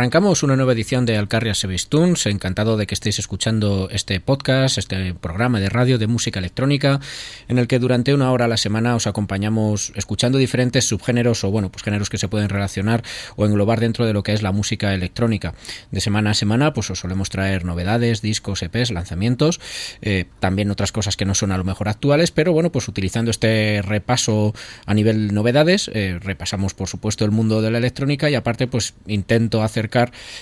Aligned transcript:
Arrancamos 0.00 0.42
una 0.42 0.56
nueva 0.56 0.72
edición 0.72 1.04
de 1.04 1.18
Alcarria 1.18 1.52
Tunes. 1.90 2.24
Encantado 2.24 2.78
de 2.78 2.86
que 2.86 2.94
estéis 2.94 3.18
escuchando 3.18 3.90
este 3.92 4.18
podcast, 4.18 4.78
este 4.78 5.12
programa 5.12 5.60
de 5.60 5.68
radio 5.68 5.98
de 5.98 6.06
música 6.06 6.38
electrónica, 6.38 7.00
en 7.48 7.58
el 7.58 7.66
que 7.66 7.78
durante 7.78 8.14
una 8.14 8.32
hora 8.32 8.46
a 8.46 8.48
la 8.48 8.56
semana 8.56 8.94
os 8.94 9.06
acompañamos 9.06 9.92
escuchando 9.96 10.38
diferentes 10.38 10.86
subgéneros 10.86 11.44
o, 11.44 11.50
bueno, 11.50 11.70
pues 11.70 11.82
géneros 11.82 12.08
que 12.08 12.16
se 12.16 12.28
pueden 12.28 12.48
relacionar 12.48 13.04
o 13.36 13.44
englobar 13.44 13.78
dentro 13.78 14.06
de 14.06 14.14
lo 14.14 14.22
que 14.22 14.32
es 14.32 14.40
la 14.40 14.52
música 14.52 14.94
electrónica. 14.94 15.52
De 15.90 16.00
semana 16.00 16.30
a 16.30 16.34
semana, 16.34 16.72
pues 16.72 16.90
os 16.90 17.00
solemos 17.00 17.28
traer 17.28 17.66
novedades, 17.66 18.22
discos, 18.22 18.62
EPs, 18.62 18.92
lanzamientos, 18.92 19.60
eh, 20.00 20.24
también 20.38 20.70
otras 20.70 20.92
cosas 20.92 21.18
que 21.18 21.26
no 21.26 21.34
son 21.34 21.52
a 21.52 21.58
lo 21.58 21.64
mejor 21.64 21.90
actuales, 21.90 22.30
pero 22.30 22.54
bueno, 22.54 22.72
pues 22.72 22.88
utilizando 22.88 23.30
este 23.30 23.82
repaso 23.82 24.54
a 24.86 24.94
nivel 24.94 25.34
novedades, 25.34 25.90
eh, 25.92 26.18
repasamos 26.22 26.72
por 26.72 26.88
supuesto 26.88 27.26
el 27.26 27.32
mundo 27.32 27.60
de 27.60 27.70
la 27.70 27.76
electrónica 27.76 28.30
y 28.30 28.34
aparte, 28.34 28.66
pues 28.66 28.94
intento 29.06 29.62
hacer 29.62 29.89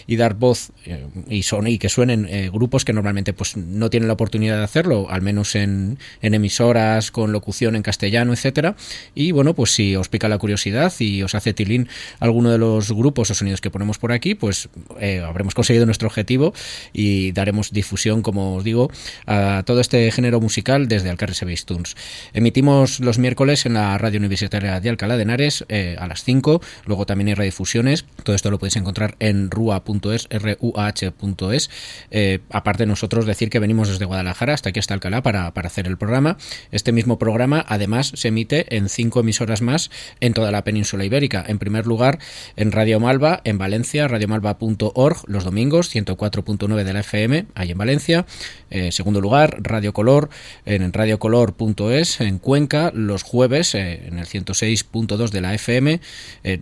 y 0.06 0.16
dar 0.16 0.34
voz 0.34 0.70
eh, 0.84 1.06
y, 1.28 1.42
son, 1.42 1.66
y 1.66 1.78
que 1.78 1.88
suenen 1.88 2.26
eh, 2.28 2.50
grupos 2.52 2.84
que 2.84 2.92
normalmente 2.92 3.32
pues 3.32 3.56
no 3.56 3.90
tienen 3.90 4.06
la 4.06 4.14
oportunidad 4.14 4.58
de 4.58 4.64
hacerlo, 4.64 5.06
al 5.10 5.22
menos 5.22 5.54
en, 5.54 5.98
emisoras 6.20 7.10
con 7.10 7.32
locución 7.32 7.76
en 7.76 7.82
castellano, 7.82 8.32
etcétera. 8.32 8.76
Y 9.14 9.32
bueno, 9.32 9.54
pues 9.54 9.72
si 9.72 9.96
os 9.96 10.08
pica 10.08 10.28
la 10.28 10.38
curiosidad 10.38 10.92
y 10.98 11.22
os 11.22 11.34
hace 11.34 11.54
tilín 11.54 11.88
alguno 12.20 12.50
de 12.50 12.58
los 12.58 12.92
grupos 12.92 13.30
o 13.30 13.34
sonidos 13.34 13.60
que 13.60 13.70
ponemos 13.70 13.98
por 13.98 14.12
aquí, 14.12 14.34
pues 14.34 14.68
eh, 15.00 15.22
habremos 15.24 15.54
conseguido 15.54 15.86
nuestro 15.86 16.08
objetivo 16.08 16.52
y 16.92 17.32
daremos 17.32 17.72
difusión, 17.72 18.22
como 18.22 18.56
os 18.56 18.64
digo, 18.64 18.90
a 19.26 19.62
todo 19.64 19.80
este 19.80 20.10
género 20.12 20.40
musical 20.40 20.88
desde 20.88 21.10
Alcarre 21.10 21.34
Service 21.34 21.64
Tunes. 21.64 21.96
Emitimos 22.34 23.00
los 23.00 23.18
miércoles 23.18 23.66
en 23.66 23.74
la 23.74 23.96
radio 23.98 24.18
universitaria 24.18 24.80
de 24.80 24.88
Alcalá 24.90 25.16
de 25.16 25.22
Henares 25.22 25.64
a 25.98 26.06
las 26.06 26.22
5, 26.24 26.60
luego 26.86 27.06
también 27.06 27.28
hay 27.28 27.34
redifusiones, 27.34 28.04
todo 28.22 28.36
esto 28.36 28.50
lo 28.50 28.58
podéis 28.58 28.76
encontrar 28.76 29.16
en 29.20 29.37
en 29.38 29.50
rua.es, 29.50 30.28
ruah.es. 30.30 31.70
Eh, 32.10 32.40
aparte 32.50 32.86
nosotros 32.86 33.26
decir 33.26 33.50
que 33.50 33.58
venimos 33.58 33.88
desde 33.88 34.04
Guadalajara 34.04 34.54
hasta 34.54 34.70
aquí 34.70 34.80
hasta 34.80 34.94
Alcalá 34.94 35.22
para, 35.22 35.52
para 35.54 35.68
hacer 35.68 35.86
el 35.86 35.96
programa. 35.96 36.36
Este 36.72 36.92
mismo 36.92 37.18
programa 37.18 37.64
además 37.68 38.12
se 38.14 38.28
emite 38.28 38.76
en 38.76 38.88
cinco 38.88 39.20
emisoras 39.20 39.62
más 39.62 39.90
en 40.20 40.34
toda 40.34 40.50
la 40.50 40.64
península 40.64 41.04
ibérica. 41.04 41.44
En 41.46 41.58
primer 41.58 41.86
lugar 41.86 42.18
en 42.56 42.72
Radio 42.72 43.00
Malva 43.00 43.40
en 43.44 43.58
Valencia, 43.58 44.08
radiomalva.org 44.08 45.22
los 45.26 45.44
domingos, 45.44 45.94
104.9 45.94 46.84
de 46.84 46.92
la 46.92 47.00
FM, 47.00 47.46
ahí 47.54 47.70
en 47.70 47.78
Valencia. 47.78 48.26
Eh, 48.70 48.92
segundo 48.92 49.20
lugar, 49.20 49.58
Radio 49.60 49.92
Color 49.92 50.28
en 50.66 50.92
radiocolor.es 50.92 52.20
en 52.20 52.38
Cuenca 52.38 52.90
los 52.94 53.22
jueves 53.22 53.74
eh, 53.74 54.02
en 54.06 54.18
el 54.18 54.26
106.2 54.26 55.30
de 55.30 55.40
la 55.40 55.54
FM. 55.54 56.00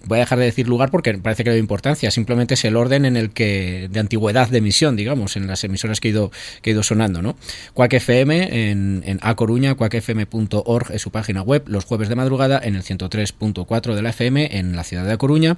voy 0.04 0.18
a 0.18 0.20
dejar 0.20 0.38
de 0.38 0.44
decir 0.44 0.68
lugar 0.68 0.90
porque 0.90 1.14
parece 1.14 1.44
que 1.44 1.50
hay 1.50 1.58
importancia, 1.58 2.10
simplemente 2.10 2.54
es 2.54 2.64
el 2.66 2.76
orden 2.76 3.04
en 3.04 3.16
el 3.16 3.30
que 3.30 3.88
de 3.90 4.00
antigüedad 4.00 4.48
de 4.48 4.58
emisión, 4.58 4.96
digamos, 4.96 5.36
en 5.36 5.46
las 5.46 5.64
emisoras 5.64 6.00
que 6.00 6.08
he 6.08 6.10
ido, 6.10 6.30
que 6.62 6.70
he 6.70 6.72
ido 6.72 6.82
sonando, 6.82 7.22
¿no? 7.22 7.36
Quack 7.74 7.94
FM 7.94 8.70
en, 8.70 9.02
en 9.06 9.18
A 9.22 9.34
Coruña, 9.34 9.74
quackfm.org 9.74 10.92
es 10.92 11.02
su 11.02 11.10
página 11.10 11.42
web, 11.42 11.64
los 11.66 11.84
jueves 11.84 12.08
de 12.08 12.16
madrugada 12.16 12.60
en 12.62 12.76
el 12.76 12.82
103.4 12.82 13.94
de 13.94 14.02
la 14.02 14.10
FM 14.10 14.58
en 14.58 14.76
la 14.76 14.84
ciudad 14.84 15.04
de 15.04 15.12
A 15.12 15.16
Coruña, 15.16 15.56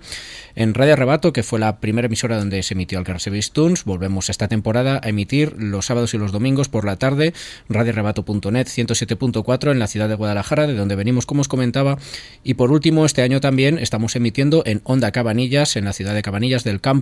en 0.54 0.74
Radio 0.74 0.92
Arrebato, 0.92 1.32
que 1.32 1.42
fue 1.42 1.58
la 1.58 1.80
primera 1.80 2.06
emisora 2.06 2.38
donde 2.38 2.62
se 2.62 2.74
emitió 2.74 2.98
Service 3.18 3.50
Tunes, 3.52 3.84
volvemos 3.84 4.28
esta 4.28 4.48
temporada 4.48 5.00
a 5.02 5.08
emitir 5.08 5.54
los 5.58 5.86
sábados 5.86 6.12
y 6.14 6.18
los 6.18 6.32
domingos 6.32 6.68
por 6.68 6.84
la 6.84 6.96
tarde, 6.96 7.32
radioarrebato.net 7.68 8.66
107.4 8.66 9.70
en 9.70 9.78
la 9.78 9.86
ciudad 9.86 10.08
de 10.08 10.14
Guadalajara, 10.14 10.66
de 10.66 10.74
donde 10.74 10.96
venimos, 10.96 11.26
como 11.26 11.40
os 11.40 11.48
comentaba, 11.48 11.98
y 12.44 12.54
por 12.54 12.70
último, 12.70 13.06
este 13.06 13.22
año 13.22 13.40
también 13.40 13.78
estamos 13.78 14.16
emitiendo 14.16 14.62
en 14.66 14.80
Onda 14.84 15.12
Cabanillas, 15.12 15.76
en 15.76 15.84
la 15.84 15.92
ciudad 15.92 16.14
de 16.14 16.22
Cabanillas 16.22 16.64
del 16.64 16.80
Campo, 16.80 16.97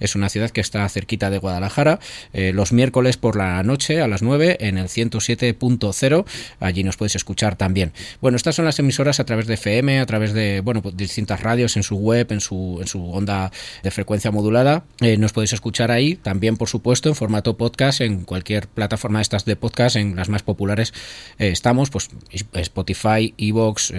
es 0.00 0.14
una 0.14 0.28
ciudad 0.28 0.50
que 0.50 0.60
está 0.60 0.88
cerquita 0.88 1.30
de 1.30 1.38
Guadalajara, 1.38 2.00
eh, 2.32 2.52
los 2.52 2.72
miércoles 2.72 3.16
por 3.16 3.36
la 3.36 3.62
noche 3.62 4.00
a 4.00 4.08
las 4.08 4.22
9 4.22 4.58
en 4.60 4.78
el 4.78 4.88
107.0, 4.88 6.24
allí 6.60 6.84
nos 6.84 6.96
podéis 6.96 7.16
escuchar 7.16 7.56
también. 7.56 7.92
Bueno, 8.20 8.36
estas 8.36 8.56
son 8.56 8.64
las 8.64 8.78
emisoras 8.78 9.20
a 9.20 9.24
través 9.24 9.46
de 9.46 9.54
FM, 9.54 10.00
a 10.00 10.06
través 10.06 10.32
de, 10.32 10.60
bueno, 10.60 10.82
pues 10.82 10.96
distintas 10.96 11.40
radios 11.42 11.76
en 11.76 11.82
su 11.82 11.96
web, 11.96 12.30
en 12.30 12.40
su, 12.40 12.78
en 12.80 12.86
su 12.86 13.10
onda 13.10 13.52
de 13.82 13.90
frecuencia 13.90 14.30
modulada, 14.30 14.84
eh, 15.00 15.16
nos 15.16 15.32
podéis 15.32 15.52
escuchar 15.52 15.90
ahí, 15.90 16.16
también 16.16 16.56
por 16.56 16.68
supuesto 16.68 17.08
en 17.08 17.14
formato 17.14 17.56
podcast, 17.56 18.00
en 18.00 18.24
cualquier 18.24 18.68
plataforma 18.68 19.18
de 19.18 19.22
estas 19.22 19.44
de 19.44 19.56
podcast, 19.56 19.96
en 19.96 20.16
las 20.16 20.28
más 20.28 20.42
populares 20.42 20.92
eh, 21.38 21.48
estamos, 21.48 21.90
pues 21.90 22.10
Spotify, 22.52 23.34
Evox, 23.38 23.92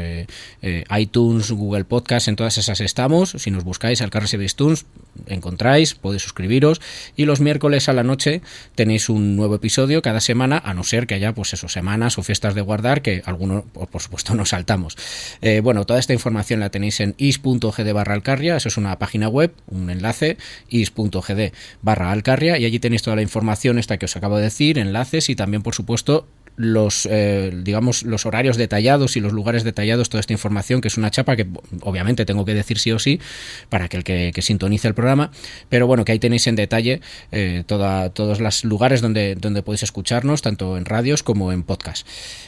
iTunes, 0.97 1.51
Google 1.51 1.85
Podcast, 1.85 2.27
en 2.27 2.35
todas 2.35 2.57
esas 2.57 2.81
estamos, 2.81 3.31
si 3.37 3.51
nos 3.51 3.63
buscáis 3.63 4.01
al 4.01 4.09
Carres 4.09 4.35
Tunes, 4.55 4.85
encontráis, 5.27 5.95
podéis 5.95 6.23
suscribiros 6.23 6.81
y 7.15 7.25
los 7.25 7.39
miércoles 7.39 7.89
a 7.89 7.93
la 7.93 8.03
noche 8.03 8.41
tenéis 8.75 9.09
un 9.09 9.35
nuevo 9.35 9.55
episodio 9.55 10.01
cada 10.01 10.21
semana, 10.21 10.61
a 10.63 10.73
no 10.73 10.83
ser 10.83 11.07
que 11.07 11.15
haya 11.15 11.33
pues 11.33 11.53
eso, 11.53 11.67
semanas 11.67 12.17
o 12.17 12.23
fiestas 12.23 12.55
de 12.55 12.61
guardar 12.61 13.01
que 13.01 13.21
algunos 13.25 13.63
por 13.65 14.01
supuesto 14.01 14.35
no 14.35 14.45
saltamos. 14.45 14.97
Eh, 15.41 15.61
bueno, 15.61 15.85
toda 15.85 15.99
esta 15.99 16.13
información 16.13 16.59
la 16.59 16.69
tenéis 16.69 16.99
en 16.99 17.15
is.gd 17.17 17.93
barra 17.93 18.13
alcarria, 18.13 18.57
eso 18.57 18.69
es 18.69 18.77
una 18.77 18.97
página 18.99 19.27
web, 19.29 19.53
un 19.67 19.89
enlace, 19.89 20.37
is.gd 20.69 21.53
barra 21.81 22.11
alcarria 22.11 22.57
y 22.57 22.65
allí 22.65 22.79
tenéis 22.79 23.01
toda 23.01 23.15
la 23.15 23.21
información 23.21 23.79
esta 23.79 23.97
que 23.97 24.05
os 24.05 24.15
acabo 24.15 24.37
de 24.37 24.43
decir, 24.43 24.77
enlaces 24.77 25.29
y 25.29 25.35
también 25.35 25.63
por 25.63 25.75
supuesto 25.75 26.27
los 26.59 27.07
eh, 27.09 27.51
digamos 27.63 28.03
los 28.03 28.25
horarios 28.25 28.57
detallados 28.57 29.15
y 29.15 29.21
los 29.21 29.31
lugares 29.31 29.63
detallados 29.63 30.09
toda 30.09 30.19
esta 30.19 30.33
información 30.33 30.81
que 30.81 30.89
es 30.89 30.97
una 30.97 31.09
chapa 31.09 31.37
que 31.37 31.47
obviamente 31.83 32.25
tengo 32.25 32.43
que 32.43 32.53
decir 32.53 32.79
sí 32.79 32.91
o 32.91 32.99
sí 32.99 33.21
para 33.69 33.87
que 33.87 33.95
el 33.95 34.03
que, 34.03 34.41
sintonice 34.41 34.89
el 34.89 34.93
programa. 34.93 35.31
Pero 35.69 35.87
bueno 35.87 36.03
que 36.03 36.11
ahí 36.11 36.19
tenéis 36.19 36.47
en 36.47 36.57
detalle 36.57 36.99
eh, 37.31 37.63
todos 37.65 38.41
los 38.41 38.63
lugares 38.65 38.99
donde, 38.99 39.35
donde 39.35 39.63
podéis 39.63 39.83
escucharnos 39.83 40.41
tanto 40.41 40.77
en 40.77 40.83
radios 40.83 41.23
como 41.23 41.53
en 41.53 41.63
podcast. 41.63 42.05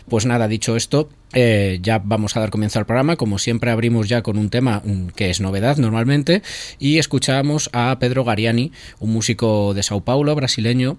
Pues 0.09 0.25
nada 0.25 0.49
dicho 0.49 0.75
esto 0.75 1.09
eh, 1.33 1.79
ya 1.81 2.01
vamos 2.03 2.35
a 2.35 2.41
dar 2.41 2.49
comienzo 2.49 2.79
al 2.79 2.85
programa. 2.85 3.15
Como 3.15 3.39
siempre 3.39 3.71
abrimos 3.71 4.09
ya 4.09 4.23
con 4.23 4.37
un 4.37 4.49
tema 4.49 4.81
mm, 4.83 5.07
que 5.15 5.29
es 5.29 5.39
novedad 5.39 5.77
normalmente 5.77 6.41
y 6.79 6.97
escuchamos 6.97 7.69
a 7.71 7.97
Pedro 7.97 8.25
Gariani 8.25 8.73
un 8.99 9.13
músico 9.13 9.73
de 9.73 9.83
Sao 9.83 10.01
Paulo 10.01 10.35
brasileño 10.35 10.97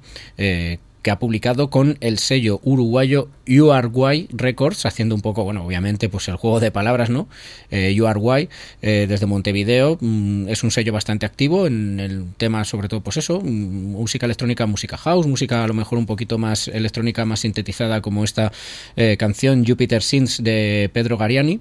que 1.02 1.10
ha 1.10 1.18
publicado 1.18 1.68
con 1.68 1.98
el 2.00 2.18
sello 2.18 2.60
uruguayo 2.62 3.28
URY 3.46 4.28
Records, 4.32 4.86
haciendo 4.86 5.14
un 5.14 5.20
poco, 5.20 5.44
bueno, 5.44 5.64
obviamente, 5.64 6.08
pues 6.08 6.28
el 6.28 6.36
juego 6.36 6.60
de 6.60 6.70
palabras, 6.70 7.10
¿no? 7.10 7.28
Eh, 7.70 8.00
URY, 8.00 8.48
eh, 8.82 9.06
desde 9.08 9.26
Montevideo, 9.26 9.98
mm, 10.00 10.48
es 10.48 10.62
un 10.62 10.70
sello 10.70 10.92
bastante 10.92 11.26
activo 11.26 11.66
en 11.66 11.98
el 11.98 12.26
tema, 12.36 12.64
sobre 12.64 12.88
todo, 12.88 13.00
pues 13.00 13.16
eso, 13.16 13.40
mm, 13.40 13.92
música 13.92 14.26
electrónica, 14.26 14.66
música 14.66 14.96
house, 14.96 15.26
música 15.26 15.64
a 15.64 15.66
lo 15.66 15.74
mejor 15.74 15.98
un 15.98 16.06
poquito 16.06 16.38
más 16.38 16.68
electrónica, 16.68 17.24
más 17.24 17.40
sintetizada, 17.40 18.00
como 18.00 18.24
esta 18.24 18.52
eh, 18.96 19.16
canción 19.18 19.64
Jupiter 19.66 20.02
Sins 20.02 20.42
de 20.42 20.90
Pedro 20.92 21.18
Gariani, 21.18 21.60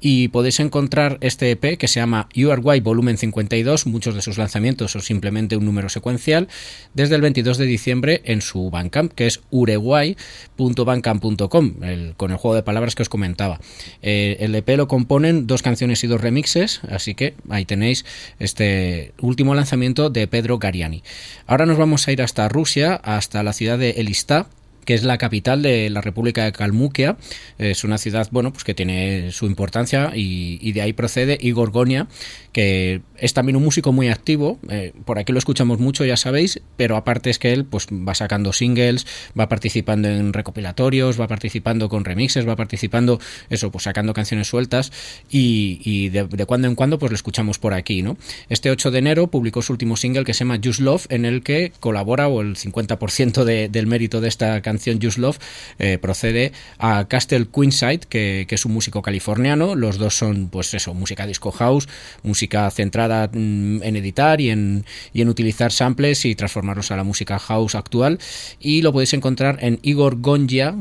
y 0.00 0.28
podéis 0.28 0.60
encontrar 0.60 1.18
este 1.20 1.50
EP 1.50 1.76
que 1.76 1.88
se 1.88 2.00
llama 2.00 2.28
URY 2.36 2.80
Volumen 2.80 3.18
52, 3.18 3.86
muchos 3.86 4.14
de 4.14 4.22
sus 4.22 4.38
lanzamientos 4.38 4.92
son 4.92 5.02
simplemente 5.02 5.56
un 5.56 5.64
número 5.64 5.88
secuencial, 5.88 6.46
desde 6.94 7.16
el 7.16 7.22
22 7.22 7.58
de 7.58 7.66
diciembre 7.66 8.22
en 8.24 8.40
su 8.42 8.70
Bandcamp, 8.70 9.12
que 9.12 9.26
es 9.26 9.40
uruguay.bandcamp.com, 9.50 11.74
con 12.16 12.30
el 12.30 12.36
juego 12.36 12.54
de 12.54 12.62
palabras 12.62 12.94
que 12.94 13.02
os 13.02 13.08
comentaba. 13.08 13.58
Eh, 14.02 14.36
el 14.40 14.54
EP 14.54 14.68
lo 14.76 14.86
componen 14.88 15.46
dos 15.46 15.62
canciones 15.62 16.04
y 16.04 16.06
dos 16.06 16.20
remixes, 16.20 16.82
así 16.88 17.14
que 17.14 17.34
ahí 17.48 17.64
tenéis 17.64 18.04
este 18.38 19.14
último 19.20 19.54
lanzamiento 19.54 20.10
de 20.10 20.28
Pedro 20.28 20.58
Gariani. 20.58 21.02
Ahora 21.46 21.64
nos 21.66 21.78
vamos 21.78 22.06
a 22.06 22.12
ir 22.12 22.22
hasta 22.22 22.48
Rusia, 22.48 22.94
hasta 22.94 23.42
la 23.42 23.52
ciudad 23.52 23.78
de 23.78 23.90
Elistá, 23.92 24.46
que 24.88 24.94
es 24.94 25.04
la 25.04 25.18
capital 25.18 25.60
de 25.60 25.90
la 25.90 26.00
República 26.00 26.44
de 26.44 26.52
Kalmukia. 26.52 27.18
Es 27.58 27.84
una 27.84 27.98
ciudad, 27.98 28.26
bueno, 28.30 28.54
pues 28.54 28.64
que 28.64 28.72
tiene 28.72 29.32
su 29.32 29.44
importancia 29.44 30.12
y, 30.14 30.72
de 30.72 30.80
ahí 30.80 30.94
procede 30.94 31.36
Igor 31.42 31.72
Gonia, 31.72 32.08
que 32.52 33.02
es 33.18 33.34
también 33.34 33.56
un 33.56 33.64
músico 33.64 33.92
muy 33.92 34.08
activo. 34.08 34.58
Eh, 34.70 34.94
por 35.04 35.18
aquí 35.18 35.30
lo 35.34 35.38
escuchamos 35.38 35.78
mucho, 35.78 36.06
ya 36.06 36.16
sabéis, 36.16 36.62
pero 36.78 36.96
aparte 36.96 37.28
es 37.28 37.38
que 37.38 37.52
él 37.52 37.66
pues 37.66 37.86
va 37.88 38.14
sacando 38.14 38.54
singles, 38.54 39.06
va 39.38 39.50
participando 39.50 40.08
en 40.08 40.32
recopilatorios, 40.32 41.20
va 41.20 41.28
participando 41.28 41.90
con 41.90 42.06
remixes, 42.06 42.48
va 42.48 42.56
participando, 42.56 43.20
eso, 43.50 43.70
pues 43.70 43.84
sacando 43.84 44.14
canciones 44.14 44.48
sueltas 44.48 44.90
y, 45.28 46.08
de, 46.08 46.46
cuando 46.46 46.66
en 46.66 46.76
cuando 46.76 46.98
pues 46.98 47.12
lo 47.12 47.16
escuchamos 47.16 47.58
por 47.58 47.74
aquí, 47.74 48.00
¿no? 48.00 48.16
Este 48.48 48.70
8 48.70 48.90
de 48.90 49.00
enero 49.00 49.26
publicó 49.26 49.60
su 49.60 49.74
último 49.74 49.98
single 49.98 50.24
que 50.24 50.32
se 50.32 50.46
llama 50.46 50.58
Just 50.64 50.80
Love, 50.80 51.04
en 51.10 51.26
el 51.26 51.42
que 51.42 51.72
colabora 51.78 52.28
o 52.28 52.40
el 52.40 52.56
50% 52.56 53.68
del 53.68 53.86
mérito 53.86 54.22
de 54.22 54.28
esta 54.28 54.62
canción 54.62 54.77
Just 55.00 55.18
Love 55.18 55.38
eh, 55.78 55.98
procede 55.98 56.52
a 56.78 57.06
Castle 57.08 57.46
Queenside, 57.52 58.00
que, 58.08 58.46
que, 58.48 58.54
es 58.54 58.64
un 58.64 58.72
músico 58.72 59.02
californiano. 59.02 59.74
Los 59.74 59.98
dos 59.98 60.16
son, 60.16 60.48
pues 60.48 60.72
eso, 60.74 60.94
música 60.94 61.26
disco 61.26 61.50
house, 61.52 61.88
música 62.22 62.70
centrada 62.70 63.28
mm, 63.28 63.82
en 63.82 63.96
editar 63.96 64.40
y 64.40 64.50
en, 64.50 64.84
y 65.12 65.22
en 65.22 65.28
utilizar 65.28 65.72
samples 65.72 66.24
y 66.24 66.34
transformarlos 66.34 66.90
a 66.90 66.96
la 66.96 67.04
música 67.04 67.38
house 67.38 67.74
actual. 67.74 68.18
Y 68.60 68.82
lo 68.82 68.92
podéis 68.92 69.12
encontrar 69.14 69.58
en 69.60 69.78
Igor 69.82 70.20
Gonja, 70.20 70.74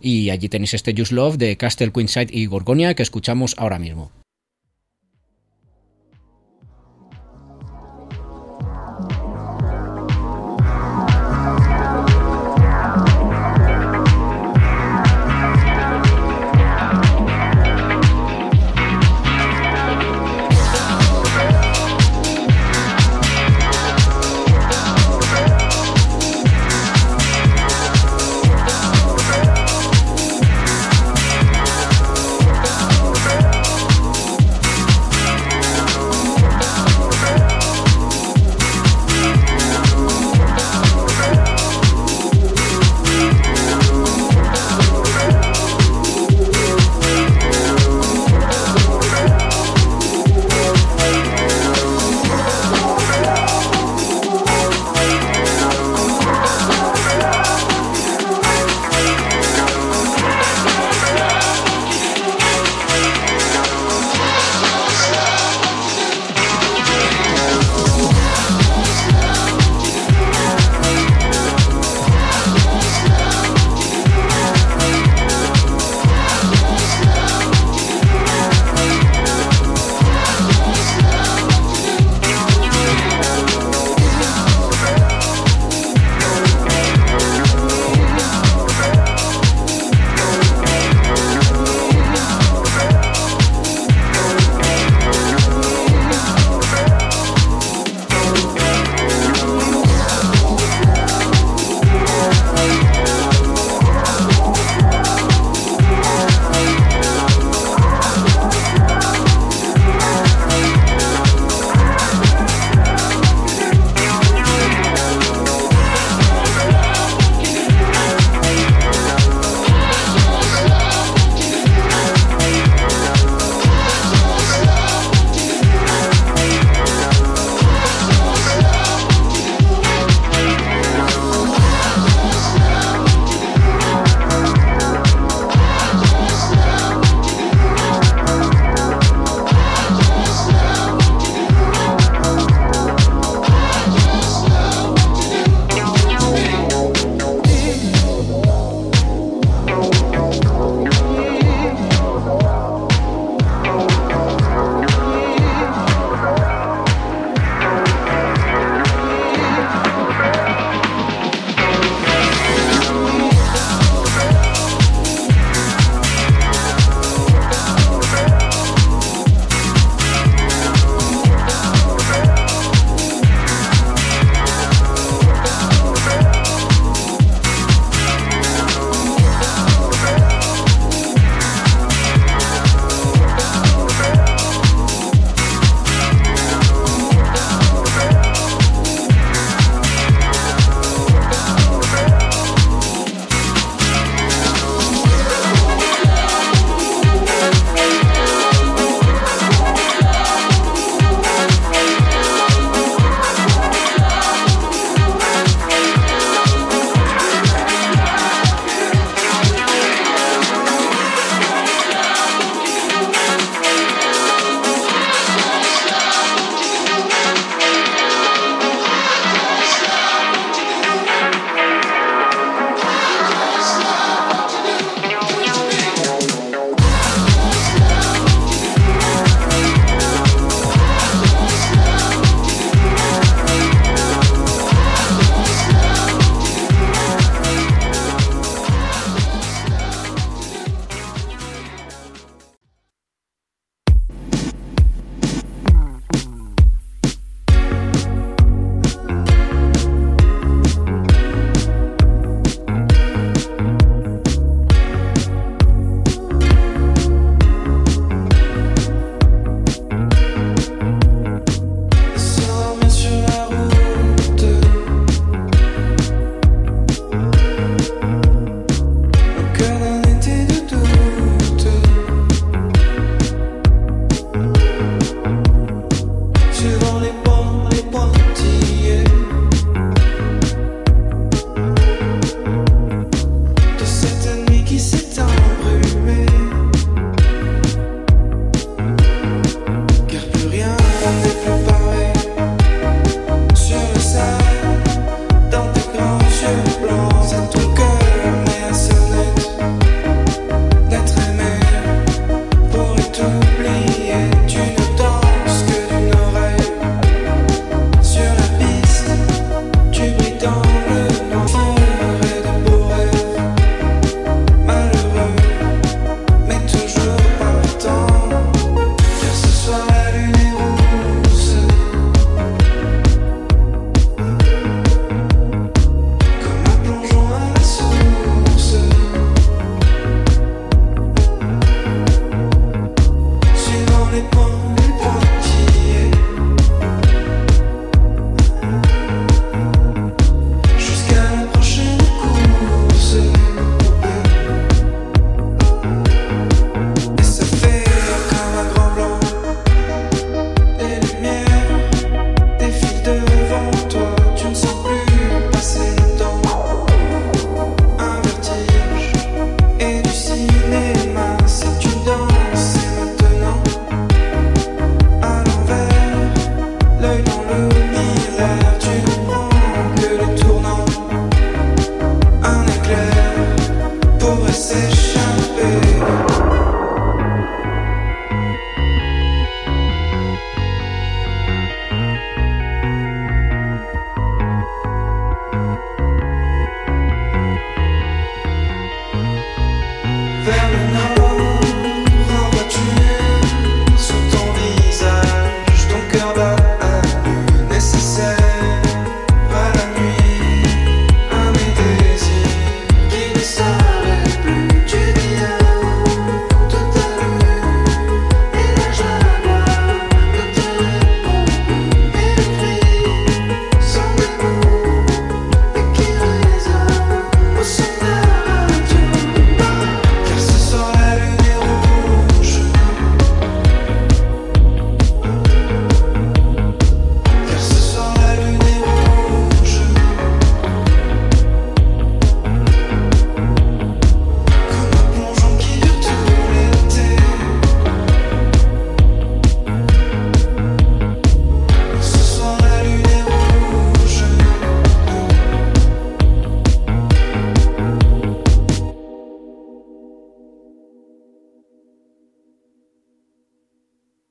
y 0.00 0.30
allí 0.30 0.48
tenéis 0.48 0.74
este 0.74 0.94
Just 0.96 1.12
Love 1.12 1.36
de 1.38 1.56
Castle 1.56 1.92
Queenside 1.92 2.28
y 2.30 2.46
Gorgonia 2.46 2.94
que 2.94 3.02
escuchamos 3.02 3.54
ahora 3.58 3.78
mismo. 3.78 4.21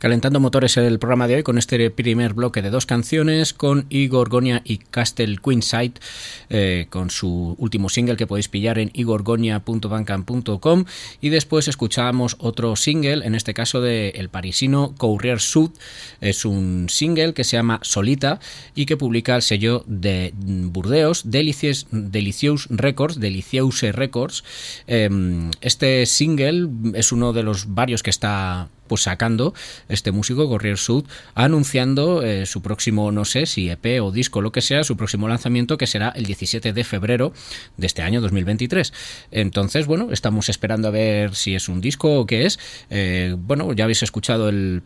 Calentando 0.01 0.39
motores 0.39 0.77
el 0.77 0.97
programa 0.97 1.27
de 1.27 1.35
hoy 1.35 1.43
con 1.43 1.59
este 1.59 1.91
primer 1.91 2.33
bloque 2.33 2.63
de 2.63 2.71
dos 2.71 2.87
canciones 2.87 3.53
con 3.53 3.85
Igor 3.89 4.29
Gonia 4.29 4.63
y 4.65 4.79
Castle 4.79 5.37
Queenside 5.37 5.93
eh, 6.49 6.87
con 6.89 7.11
su 7.11 7.55
último 7.59 7.87
single 7.87 8.17
que 8.17 8.25
podéis 8.25 8.47
pillar 8.47 8.79
en 8.79 8.89
igorgonia.bandcamp.com 8.95 10.85
y 11.21 11.29
después 11.29 11.67
escuchábamos 11.67 12.35
otro 12.39 12.75
single, 12.75 13.23
en 13.23 13.35
este 13.35 13.53
caso 13.53 13.79
de 13.79 14.27
parisino 14.31 14.95
Courrier 14.97 15.39
Sud, 15.39 15.69
es 16.19 16.45
un 16.45 16.87
single 16.89 17.35
que 17.35 17.43
se 17.43 17.57
llama 17.57 17.79
Solita 17.83 18.39
y 18.73 18.87
que 18.87 18.97
publica 18.97 19.35
el 19.35 19.43
sello 19.43 19.83
de 19.85 20.33
Burdeos 20.35 21.29
Delicious, 21.29 21.85
Delicious 21.91 22.67
Records, 22.71 23.19
Delicious 23.19 23.83
Records. 23.83 24.43
Em, 24.87 25.51
este 25.61 26.07
single 26.07 26.69
es 26.95 27.11
uno 27.11 27.33
de 27.33 27.43
los 27.43 27.75
varios 27.75 28.01
que 28.01 28.09
está 28.09 28.67
pues 28.91 29.03
sacando 29.03 29.53
este 29.87 30.11
músico, 30.11 30.49
Corrier 30.49 30.77
Sud, 30.77 31.05
anunciando 31.33 32.23
eh, 32.23 32.45
su 32.45 32.61
próximo, 32.61 33.13
no 33.13 33.23
sé 33.23 33.45
si 33.45 33.69
EP 33.69 34.01
o 34.01 34.11
disco, 34.11 34.41
lo 34.41 34.51
que 34.51 34.59
sea, 34.59 34.83
su 34.83 34.97
próximo 34.97 35.29
lanzamiento 35.29 35.77
que 35.77 35.87
será 35.87 36.09
el 36.09 36.25
17 36.25 36.73
de 36.73 36.83
febrero 36.83 37.31
de 37.77 37.87
este 37.87 38.01
año 38.01 38.19
2023. 38.19 38.91
Entonces, 39.31 39.85
bueno, 39.85 40.09
estamos 40.11 40.49
esperando 40.49 40.89
a 40.89 40.91
ver 40.91 41.35
si 41.35 41.55
es 41.55 41.69
un 41.69 41.79
disco 41.79 42.19
o 42.19 42.25
qué 42.25 42.45
es. 42.45 42.59
Eh, 42.89 43.33
bueno, 43.39 43.71
ya 43.71 43.85
habéis 43.85 44.03
escuchado 44.03 44.49
el 44.49 44.83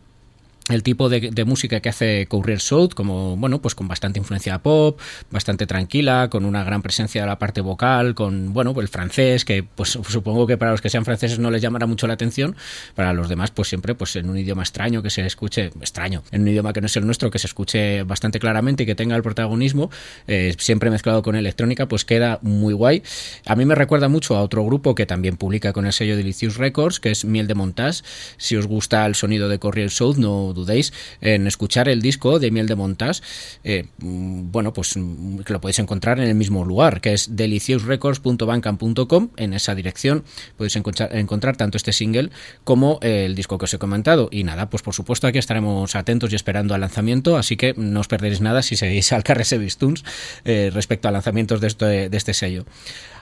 el 0.68 0.82
tipo 0.82 1.08
de, 1.08 1.44
música 1.44 1.80
que 1.80 1.88
hace 1.88 2.26
Courier 2.26 2.60
South, 2.60 2.90
como 2.94 3.36
bueno, 3.36 3.60
pues 3.60 3.74
con 3.74 3.86
bastante 3.86 4.18
influencia 4.18 4.58
pop, 4.58 4.98
bastante 5.30 5.66
tranquila, 5.66 6.28
con 6.28 6.44
una 6.44 6.64
gran 6.64 6.82
presencia 6.82 7.20
de 7.20 7.26
la 7.26 7.38
parte 7.38 7.60
vocal, 7.60 8.14
con 8.14 8.52
bueno, 8.52 8.74
el 8.80 8.88
francés, 8.88 9.44
que 9.44 9.62
pues 9.62 9.90
supongo 9.90 10.46
que 10.46 10.56
para 10.56 10.72
los 10.72 10.80
que 10.80 10.90
sean 10.90 11.04
franceses 11.04 11.38
no 11.38 11.50
les 11.50 11.62
llamará 11.62 11.86
mucho 11.86 12.06
la 12.06 12.14
atención, 12.14 12.56
para 12.94 13.12
los 13.12 13.28
demás, 13.28 13.52
pues 13.52 13.68
siempre, 13.68 13.94
pues 13.94 14.16
en 14.16 14.28
un 14.28 14.36
idioma 14.38 14.62
extraño 14.62 15.02
que 15.02 15.10
se 15.10 15.24
escuche, 15.24 15.66
extraño, 15.80 16.24
en 16.32 16.42
un 16.42 16.48
idioma 16.48 16.72
que 16.72 16.80
no 16.80 16.86
es 16.86 16.96
el 16.96 17.06
nuestro, 17.06 17.30
que 17.30 17.38
se 17.38 17.46
escuche 17.46 18.02
bastante 18.02 18.40
claramente 18.40 18.82
y 18.82 18.86
que 18.86 18.96
tenga 18.96 19.14
el 19.14 19.22
protagonismo, 19.22 19.90
eh, 20.26 20.54
siempre 20.58 20.90
mezclado 20.90 21.22
con 21.22 21.36
electrónica, 21.36 21.86
pues 21.86 22.04
queda 22.04 22.40
muy 22.42 22.74
guay. 22.74 23.04
A 23.46 23.54
mí 23.54 23.64
me 23.64 23.76
recuerda 23.76 24.08
mucho 24.08 24.36
a 24.36 24.42
otro 24.42 24.64
grupo 24.64 24.96
que 24.96 25.06
también 25.06 25.36
publica 25.36 25.72
con 25.72 25.86
el 25.86 25.92
sello 25.92 26.16
Delicious 26.16 26.56
Records, 26.56 26.98
que 26.98 27.12
es 27.12 27.24
Miel 27.24 27.46
de 27.46 27.54
Montage. 27.54 28.02
Si 28.36 28.56
os 28.56 28.66
gusta 28.66 29.06
el 29.06 29.14
sonido 29.14 29.48
de 29.48 29.60
Courier 29.60 29.90
South, 29.90 30.16
no 30.16 30.55
dudéis 30.56 30.92
en 31.20 31.46
escuchar 31.46 31.88
el 31.88 32.02
disco 32.02 32.40
de 32.40 32.50
Miel 32.50 32.66
de 32.66 32.74
Montas. 32.74 33.22
Eh, 33.62 33.84
mm, 33.98 34.50
bueno, 34.50 34.72
pues 34.72 34.96
mm, 34.96 35.38
que 35.40 35.52
lo 35.52 35.60
podéis 35.60 35.78
encontrar 35.78 36.18
en 36.18 36.26
el 36.28 36.34
mismo 36.34 36.64
lugar, 36.64 37.00
que 37.00 37.12
es 37.12 37.36
deliciosrecords.bandcamp.com. 37.36 39.28
En 39.36 39.52
esa 39.54 39.76
dirección 39.76 40.24
podéis 40.56 40.74
encontrar, 40.76 41.56
tanto 41.56 41.76
este 41.76 41.92
single 41.92 42.30
como 42.64 42.98
el 43.02 43.36
disco 43.36 43.58
que 43.58 43.66
os 43.66 43.74
he 43.74 43.78
comentado. 43.78 44.28
Y 44.32 44.42
nada, 44.42 44.68
pues 44.68 44.82
por 44.82 44.94
supuesto 44.94 45.26
aquí 45.28 45.38
estaremos 45.38 45.94
atentos 45.94 46.32
y 46.32 46.36
esperando 46.36 46.74
al 46.74 46.80
lanzamiento, 46.80 47.36
así 47.36 47.56
que 47.56 47.74
no 47.76 48.00
os 48.00 48.08
perderéis 48.08 48.40
nada 48.40 48.62
si 48.62 48.76
seguís 48.76 49.12
al 49.12 49.22
Carrese 49.22 49.58
Bistuns 49.58 50.04
eh, 50.44 50.70
respecto 50.72 51.08
a 51.08 51.12
lanzamientos 51.12 51.60
de 51.60 51.66
este, 51.68 52.08
de 52.08 52.16
este 52.16 52.34
sello. 52.34 52.64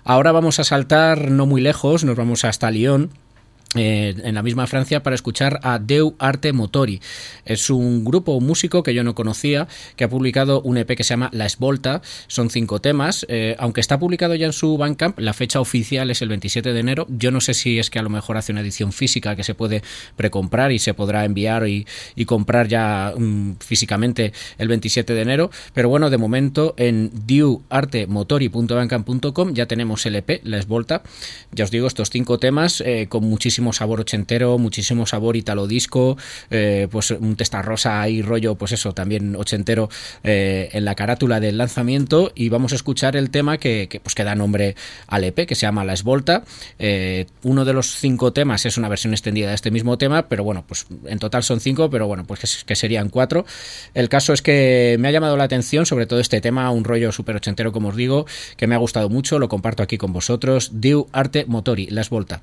Ahora 0.05 0.33
vamos 0.33 0.61
a 0.61 0.65
saltar 0.65 1.31
no 1.31 1.47
muy 1.47 1.61
lejos, 1.61 2.05
nos 2.05 2.17
vamos 2.17 2.45
hasta 2.45 2.71
Lyon 2.71 3.11
eh, 3.75 4.15
en 4.23 4.35
la 4.35 4.43
misma 4.43 4.67
Francia 4.67 5.03
para 5.03 5.15
escuchar 5.15 5.61
a 5.63 5.79
Deu 5.79 6.15
Arte 6.19 6.53
Motori. 6.53 7.01
Es 7.45 7.71
un 7.71 8.05
grupo 8.05 8.41
músico 8.41 8.83
que 8.83 8.95
yo 8.95 9.03
no 9.03 9.15
conocía, 9.15 9.67
que 9.97 10.05
ha 10.05 10.09
publicado 10.09 10.61
un 10.63 10.79
EP 10.79 10.97
que 10.97 11.05
se 11.05 11.11
llama 11.11 11.31
La 11.33 11.47
Esvolta. 11.47 12.03
Son 12.29 12.51
cinco 12.51 12.81
temas. 12.81 13.27
Eh, 13.29 13.57
aunque 13.59 13.81
está 13.81 13.99
publicado 13.99 14.35
ya 14.35 14.47
en 14.47 14.53
su 14.53 14.77
Bandcamp, 14.77 15.19
la 15.19 15.33
fecha 15.33 15.61
oficial 15.61 16.11
es 16.11 16.23
el 16.23 16.29
27 16.29 16.73
de 16.73 16.81
enero. 16.81 17.07
Yo 17.09 17.31
no 17.31 17.41
sé 17.41 17.55
si 17.55 17.79
es 17.79 17.91
que 17.91 17.99
a 17.99 18.03
lo 18.03 18.11
mejor 18.11 18.37
hace 18.37 18.53
una 18.53 18.61
edición 18.61 18.93
física 18.93 19.35
que 19.35 19.45
se 19.45 19.55
puede 19.55 19.83
precomprar 20.17 20.73
y 20.73 20.79
se 20.79 20.95
podrá 20.95 21.25
enviar 21.25 21.67
y, 21.69 21.87
comprar 22.27 22.69
ya 22.69 23.13
mm, 23.17 23.57
físicamente 23.59 24.33
el 24.59 24.69
27 24.69 25.15
de 25.15 25.23
enero. 25.23 25.51
Pero 25.73 25.89
bueno, 25.89 26.11
de 26.11 26.19
momento 26.19 26.75
en 26.77 27.11
deuartemotori.bandcamp.com 27.27 29.53
ya 29.53 29.67
tenemos 29.67 30.07
el 30.07 30.17
EP, 30.17 30.41
La 30.45 30.59
Esvolta. 30.59 31.03
Ya 31.53 31.65
os 31.65 31.71
digo, 31.71 31.87
estos 31.87 32.11
cinco 32.11 32.39
temas 32.39 32.81
eh, 32.81 33.07
con 33.09 33.25
muchísimo 33.25 33.64
sabor 33.73 34.01
ochentero, 34.01 34.59
muchísimo 34.59 35.07
sabor 35.07 35.37
italo 35.37 35.67
disco, 35.67 36.17
eh, 36.51 36.89
pues 36.91 37.11
un 37.11 37.37
testa 37.37 37.63
rosa 37.63 38.09
y 38.09 38.23
rollo, 38.23 38.55
pues 38.55 38.73
eso, 38.73 38.93
también 38.93 39.37
ochentero 39.37 39.89
eh, 40.23 40.69
en 40.73 40.85
la 40.85 40.95
carátula 40.95 41.41
del 41.41 41.59
lanzamiento 41.59 42.33
y 42.35 42.49
vamos 42.49 42.73
a 42.73 42.77
escuchar 42.77 43.17
el 43.17 43.31
tema 43.31 43.59
que, 43.59 44.01
pues 44.03 44.15
que 44.15 44.25
da 44.25 44.35
nombre 44.35 44.77
al 45.07 45.25
EP, 45.25 45.47
que 45.47 45.55
se 45.55 45.63
llama 45.63 45.85
La 45.85 45.93
Esvolta. 45.93 46.45
Eh, 46.79 47.27
uno 47.43 47.65
de 47.65 47.73
los 47.73 47.97
cinco 47.97 48.33
temas 48.33 48.67
es 48.67 48.77
una 48.77 48.89
versión 48.89 49.13
extendida 49.13 49.49
de 49.49 49.55
este 49.55 49.71
mismo 49.71 49.99
tema, 49.99 50.29
pero 50.29 50.45
bueno, 50.45 50.65
pues 50.67 50.87
en 51.07 51.19
total 51.19 51.43
son 51.43 51.61
cinco, 51.61 51.91
pero 51.91 52.07
bueno, 52.07 52.25
pues 52.25 52.65
que, 52.65 52.77
serían 52.77 53.09
cuatro. 53.09 53.45
El 53.95 54.09
caso 54.09 54.33
es 54.33 54.43
que 54.43 54.97
me 54.99 55.09
ha 55.09 55.11
llamado 55.11 55.37
la 55.37 55.45
atención, 55.45 55.87
sobre 55.87 56.07
todo 56.07 56.21
este 56.21 56.41
tema, 56.41 56.71
un 56.71 56.85
rollo 56.85 57.13
súper 57.13 57.37
ochentero, 57.37 57.73
como 57.73 57.89
os 57.89 57.97
digo, 57.97 58.27
que 58.57 58.67
me 58.67 58.75
ha 58.75 58.79
gustado 58.79 59.09
mucho, 59.09 59.39
lo 59.39 59.49
comparto 59.49 59.83
aquí 59.83 59.99
con 59.99 60.13
vosotros. 60.13 60.71
Diu 60.73 61.09
Arte 61.13 61.45
Motori, 61.47 61.87
La 61.87 62.01
Esvolta. 62.01 62.43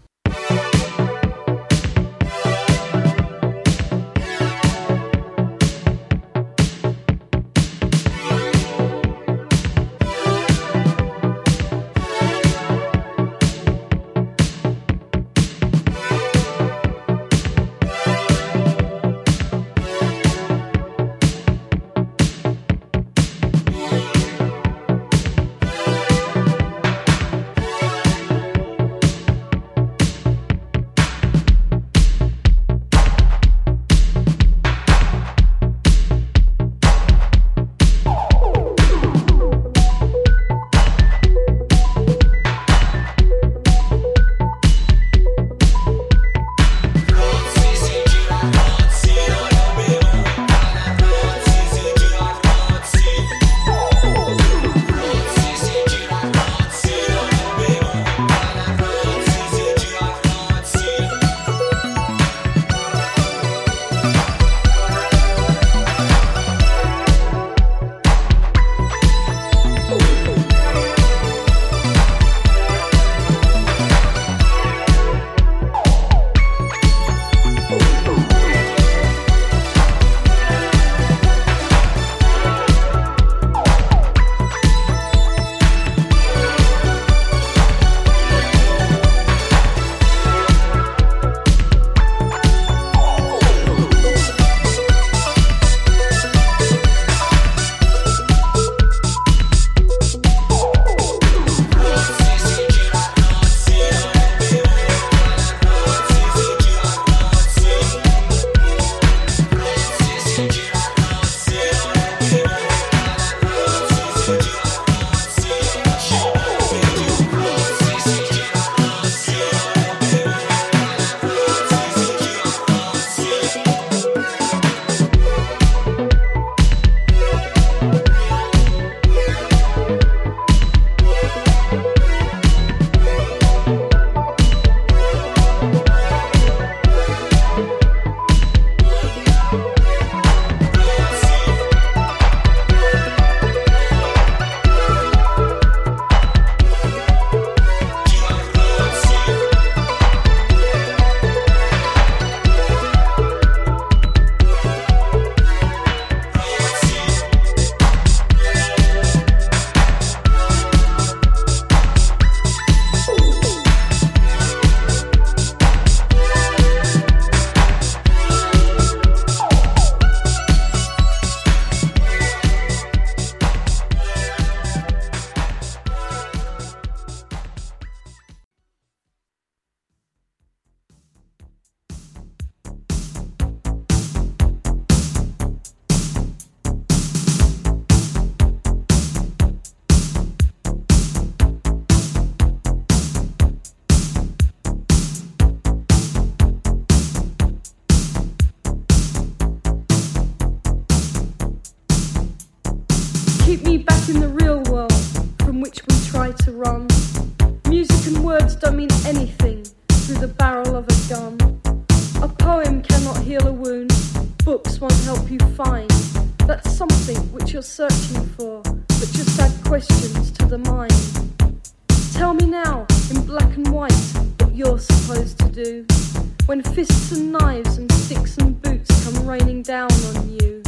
Down 229.59 229.91
on 229.91 230.29
you. 230.29 230.63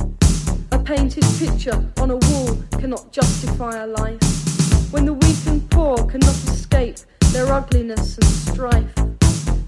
A 0.74 0.78
painted 0.78 1.24
picture 1.40 1.82
on 2.02 2.12
a 2.12 2.18
wall 2.18 2.58
cannot 2.72 3.14
justify 3.14 3.82
a 3.82 3.88
life. 3.88 4.22
When 4.92 5.06
the 5.06 5.14
weak 5.14 5.38
and 5.48 5.62
poor 5.72 5.96
cannot 6.06 6.36
escape 6.52 6.98
their 7.32 7.54
ugliness 7.54 8.18
and 8.18 8.26
strife. 8.26 8.94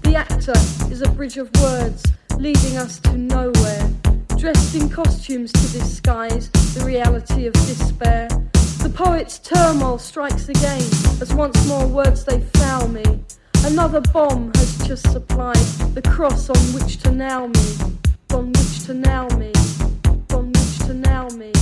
The 0.02 0.16
actor 0.16 0.58
is 0.92 1.00
a 1.00 1.08
bridge 1.08 1.38
of 1.38 1.48
words 1.62 2.04
leading 2.36 2.76
us 2.76 3.00
to 3.00 3.16
nowhere. 3.16 3.88
Dressed 4.36 4.74
in 4.74 4.90
costumes 4.90 5.50
to 5.50 5.72
disguise 5.72 6.50
the 6.74 6.84
reality 6.84 7.46
of 7.46 7.54
despair. 7.54 8.28
The 8.82 8.92
poet's 8.94 9.38
turmoil 9.38 9.98
strikes 9.98 10.50
again 10.50 10.84
as 11.22 11.32
once 11.32 11.66
more 11.66 11.86
words 11.86 12.24
they 12.24 12.40
foul 12.58 12.88
me. 12.88 13.04
Another 13.64 14.02
bomb 14.12 14.52
has 14.56 14.86
just 14.86 15.10
supplied 15.10 15.66
the 15.94 16.02
cross 16.02 16.50
on 16.50 16.62
which 16.74 16.98
to 16.98 17.10
nail 17.10 17.48
me, 17.48 17.96
on 18.32 18.52
which 18.52 18.84
to 18.86 18.94
nail 18.94 19.28
me, 19.38 19.52
on 20.32 20.52
which 20.52 20.78
to 20.86 20.94
nail 20.94 21.30
me, 21.30 21.55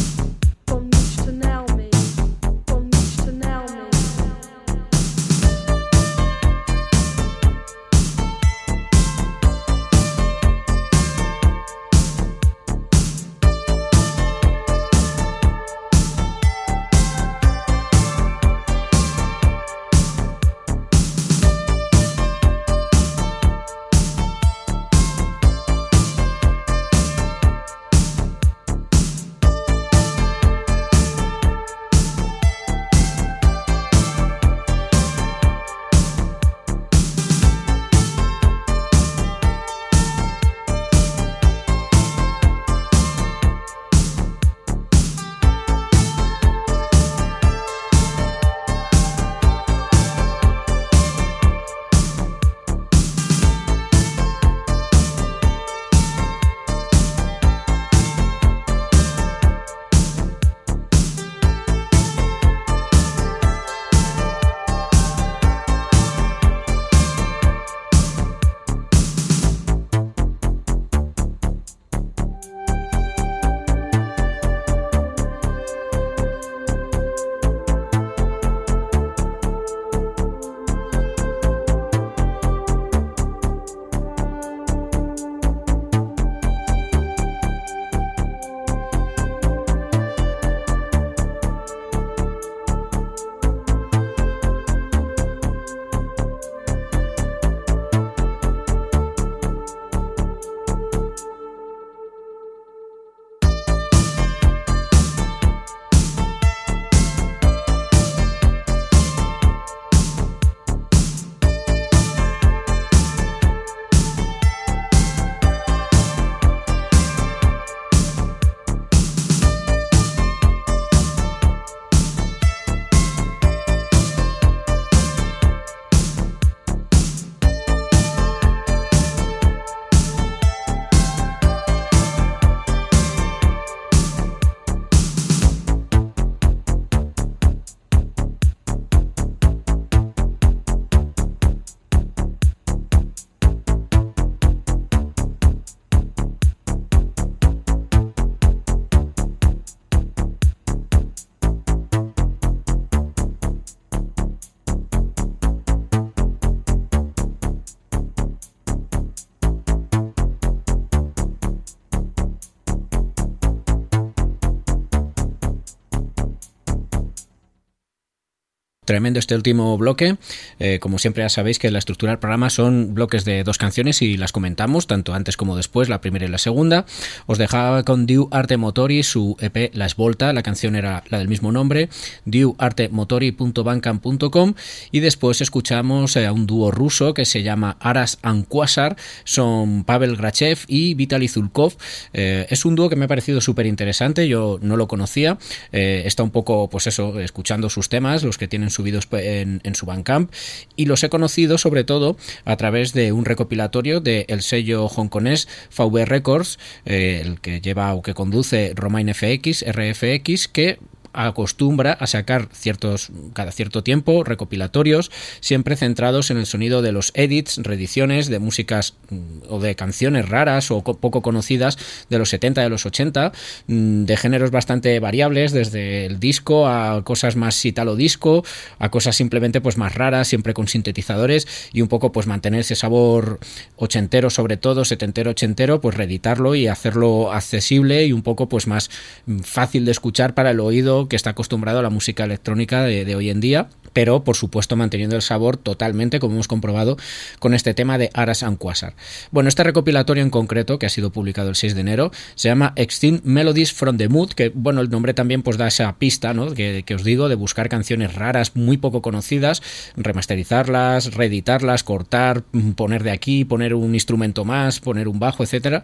Tremendo 168.94 169.18
este 169.18 169.34
último 169.34 169.76
bloque. 169.76 170.18
Eh, 170.60 170.78
como 170.78 171.00
siempre 171.00 171.24
ya 171.24 171.28
sabéis 171.28 171.58
que 171.58 171.68
la 171.72 171.80
estructura 171.80 172.12
del 172.12 172.20
programa 172.20 172.48
son 172.48 172.94
bloques 172.94 173.24
de 173.24 173.42
dos 173.42 173.58
canciones 173.58 174.00
y 174.02 174.16
las 174.16 174.30
comentamos 174.30 174.86
tanto 174.86 175.14
antes 175.14 175.36
como 175.36 175.56
después, 175.56 175.88
la 175.88 176.00
primera 176.00 176.26
y 176.26 176.28
la 176.28 176.38
segunda. 176.38 176.86
Os 177.26 177.36
dejaba 177.36 177.82
con 177.82 178.06
Diu 178.06 178.28
Arte 178.30 178.56
Motori 178.56 179.02
su 179.02 179.36
EP 179.40 179.74
La 179.74 179.86
Esvolta, 179.86 180.32
la 180.32 180.44
canción 180.44 180.76
era 180.76 181.02
la 181.08 181.18
del 181.18 181.26
mismo 181.26 181.50
nombre, 181.50 181.88
diuartemotori.bandcamp.com 182.24 184.54
y 184.92 185.00
después 185.00 185.40
escuchamos 185.40 186.16
a 186.16 186.30
un 186.30 186.46
dúo 186.46 186.70
ruso 186.70 187.14
que 187.14 187.24
se 187.24 187.42
llama 187.42 187.76
Aras 187.80 188.20
Anquasar, 188.22 188.96
son 189.24 189.82
Pavel 189.82 190.14
Grachev 190.14 190.58
y 190.68 190.94
Vitaly 190.94 191.26
Zulkov. 191.26 191.74
Eh, 192.12 192.46
es 192.48 192.64
un 192.64 192.76
dúo 192.76 192.88
que 192.88 192.94
me 192.94 193.06
ha 193.06 193.08
parecido 193.08 193.40
súper 193.40 193.66
interesante, 193.66 194.28
yo 194.28 194.60
no 194.62 194.76
lo 194.76 194.86
conocía, 194.86 195.36
eh, 195.72 196.04
está 196.06 196.22
un 196.22 196.30
poco, 196.30 196.70
pues 196.70 196.86
eso, 196.86 197.18
escuchando 197.18 197.68
sus 197.68 197.88
temas, 197.88 198.22
los 198.22 198.38
que 198.38 198.46
tienen 198.46 198.70
en, 198.88 199.74
su 199.74 199.86
Bandcamp 199.86 200.32
y 200.76 200.86
los 200.86 201.02
he 201.02 201.08
conocido 201.08 201.58
sobre 201.58 201.84
todo 201.84 202.16
a 202.44 202.56
través 202.56 202.92
de 202.92 203.12
un 203.12 203.24
recopilatorio 203.24 204.00
del 204.00 204.24
el 204.28 204.42
sello 204.42 204.86
hongkonés 204.86 205.48
VV 205.76 206.04
Records, 206.04 206.58
eh, 206.84 207.20
el 207.24 207.40
que 207.40 207.60
lleva 207.60 207.94
o 207.94 208.02
que 208.02 208.14
conduce 208.14 208.72
Romain 208.74 209.12
FX, 209.12 209.64
RFX, 209.66 210.48
que 210.48 210.78
acostumbra 211.14 211.92
a 211.92 212.06
sacar 212.06 212.48
ciertos 212.52 213.10
cada 213.32 213.52
cierto 213.52 213.82
tiempo 213.82 214.24
recopilatorios 214.24 215.10
siempre 215.40 215.76
centrados 215.76 216.30
en 216.30 216.36
el 216.36 216.46
sonido 216.46 216.82
de 216.82 216.92
los 216.92 217.12
edits, 217.14 217.58
reediciones 217.62 218.28
de 218.28 218.38
músicas 218.38 218.94
mm, 219.10 219.16
o 219.48 219.60
de 219.60 219.74
canciones 219.76 220.28
raras 220.28 220.70
o 220.70 220.82
poco 220.82 221.22
conocidas 221.22 221.78
de 222.10 222.18
los 222.18 222.30
70 222.30 222.62
de 222.62 222.68
los 222.68 222.84
80 222.84 223.32
mm, 223.66 224.04
de 224.04 224.16
géneros 224.16 224.50
bastante 224.50 224.98
variables 225.00 225.52
desde 225.52 226.06
el 226.06 226.20
disco 226.20 226.66
a 226.66 227.02
cosas 227.04 227.36
más 227.36 227.64
italo 227.64 227.96
disco 227.96 228.44
a 228.78 228.90
cosas 228.90 229.16
simplemente 229.16 229.60
pues 229.60 229.76
más 229.76 229.94
raras 229.94 230.28
siempre 230.28 230.54
con 230.54 230.68
sintetizadores 230.68 231.46
y 231.72 231.80
un 231.80 231.88
poco 231.88 232.12
pues 232.12 232.26
mantener 232.26 232.60
ese 232.60 232.74
sabor 232.74 233.38
ochentero 233.76 234.30
sobre 234.30 234.56
todo 234.56 234.84
setentero 234.84 235.30
ochentero 235.30 235.80
pues 235.80 235.96
reeditarlo 235.96 236.54
y 236.54 236.66
hacerlo 236.66 237.32
accesible 237.32 238.04
y 238.06 238.12
un 238.12 238.22
poco 238.22 238.48
pues 238.48 238.66
más 238.66 238.90
mm, 239.26 239.40
fácil 239.40 239.84
de 239.84 239.92
escuchar 239.92 240.34
para 240.34 240.50
el 240.50 240.60
oído 240.60 241.03
que 241.08 241.16
está 241.16 241.30
acostumbrado 241.30 241.78
a 241.78 241.82
la 241.82 241.90
música 241.90 242.24
electrónica 242.24 242.82
de, 242.82 243.14
hoy 243.14 243.30
en 243.30 243.40
día, 243.40 243.68
pero 243.92 244.24
por 244.24 244.36
supuesto 244.36 244.76
manteniendo 244.76 245.16
el 245.16 245.22
sabor 245.22 245.56
totalmente, 245.56 246.20
como 246.20 246.34
hemos 246.34 246.48
comprobado 246.48 246.96
con 247.38 247.54
este 247.54 247.74
tema 247.74 247.98
de 247.98 248.10
Aras 248.14 248.42
and 248.42 248.58
Quasar. 248.58 248.94
Bueno, 249.30 249.48
este 249.48 249.62
recopilatorio 249.62 250.22
en 250.22 250.30
concreto, 250.30 250.78
que 250.78 250.86
ha 250.86 250.90
sido 250.90 251.10
publicado 251.10 251.48
el 251.48 251.56
6 251.56 251.74
de 251.74 251.80
enero, 251.80 252.10
se 252.34 252.48
llama 252.48 252.72
Extinct 252.76 253.24
Melodies 253.24 253.72
from 253.72 253.96
the 253.96 254.08
Mood, 254.08 254.30
que 254.30 254.50
bueno, 254.54 254.80
el 254.80 254.90
nombre 254.90 255.14
también 255.14 255.42
pues 255.42 255.56
da 255.56 255.68
esa 255.68 255.96
pista, 255.96 256.34
¿no? 256.34 256.52
Que, 256.54 256.82
que 256.84 256.94
os 256.94 257.04
digo, 257.04 257.28
de 257.28 257.34
buscar 257.34 257.68
canciones 257.68 258.14
raras, 258.14 258.56
muy 258.56 258.76
poco 258.76 259.02
conocidas, 259.02 259.62
remasterizarlas, 259.96 261.14
reeditarlas, 261.14 261.84
cortar, 261.84 262.42
poner 262.76 263.02
de 263.02 263.10
aquí, 263.10 263.44
poner 263.44 263.74
un 263.74 263.94
instrumento 263.94 264.44
más, 264.44 264.80
poner 264.80 265.08
un 265.08 265.18
bajo, 265.18 265.42
etcétera. 265.42 265.82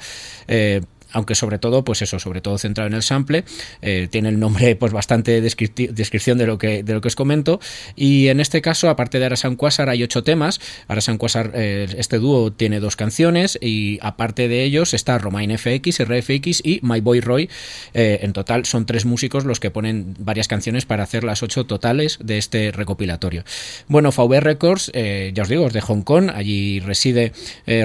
Eh, 0.49 0.83
aunque 1.13 1.35
sobre 1.35 1.59
todo, 1.59 1.85
pues 1.85 2.03
eso, 2.03 2.19
sobre 2.19 2.41
todo 2.41 2.59
centrado 2.59 2.89
en 2.89 2.95
el 2.95 3.03
sample, 3.03 3.45
eh, 3.83 4.09
tiene 4.11 4.29
el 4.29 4.39
nombre 4.39 4.77
pues 4.81 4.93
bastante 4.93 5.41
descripción 5.41 6.39
de 6.39 6.47
lo 6.47 6.59
que 6.59 6.83
de 6.83 6.95
lo 6.95 7.01
que 7.01 7.09
os 7.09 7.17
comento. 7.17 7.61
Y 7.97 8.29
en 8.29 8.41
este 8.41 8.63
caso, 8.63 8.89
aparte 8.89 9.19
de 9.19 9.27
Arasan 9.27 9.57
Quasar 9.57 9.89
hay 9.89 10.03
ocho 10.03 10.23
temas, 10.23 10.61
Arasan 10.89 11.19
Quasar 11.19 11.53
eh, 11.55 11.89
este 11.97 12.19
dúo 12.19 12.53
tiene 12.53 12.81
dos 12.81 12.97
canciones 12.97 13.59
y 13.61 13.99
aparte 14.03 14.49
de 14.49 14.65
ellos 14.65 14.95
está 14.95 15.19
Romain 15.19 15.57
FX, 15.57 16.05
RFX 16.05 16.63
y 16.65 16.81
My 16.83 17.01
Boy 17.01 17.21
Roy, 17.21 17.49
eh, 17.95 18.21
en 18.23 18.33
total 18.33 18.65
son 18.65 18.87
tres 18.87 19.05
músicos 19.05 19.45
los 19.45 19.61
que 19.61 19.71
ponen 19.71 20.15
varias 20.19 20.49
canciones 20.49 20.87
para 20.87 21.03
hacer 21.03 21.25
las 21.25 21.43
ocho 21.43 21.67
totales 21.67 22.19
de 22.23 22.39
este 22.39 22.73
recopilatorio. 22.73 23.45
Bueno, 23.89 24.11
VV 24.11 24.41
Records, 24.41 24.93
ya 24.93 25.43
os 25.43 25.49
digo, 25.49 25.67
es 25.67 25.73
de 25.73 25.81
Hong 25.81 26.03
Kong, 26.03 26.31
allí 26.35 26.81
reside 26.81 27.33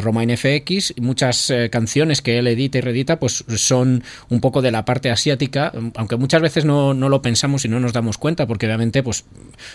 Romain 0.01 0.35
FX 0.35 0.93
muchas 0.99 1.51
canciones 1.71 2.21
que 2.21 2.37
él 2.37 2.47
edita 2.47 2.77
y 2.77 2.81
reedita 2.81 3.14
pues 3.19 3.43
son 3.55 4.03
un 4.29 4.41
poco 4.41 4.61
de 4.61 4.71
la 4.71 4.85
parte 4.85 5.11
asiática, 5.11 5.71
aunque 5.95 6.15
muchas 6.15 6.41
veces 6.41 6.65
no, 6.65 6.93
no, 6.93 7.09
lo 7.09 7.21
pensamos 7.21 7.65
y 7.65 7.69
no 7.69 7.79
nos 7.79 7.93
damos 7.93 8.17
cuenta, 8.17 8.47
porque 8.47 8.65
obviamente, 8.65 9.03
pues 9.03 9.25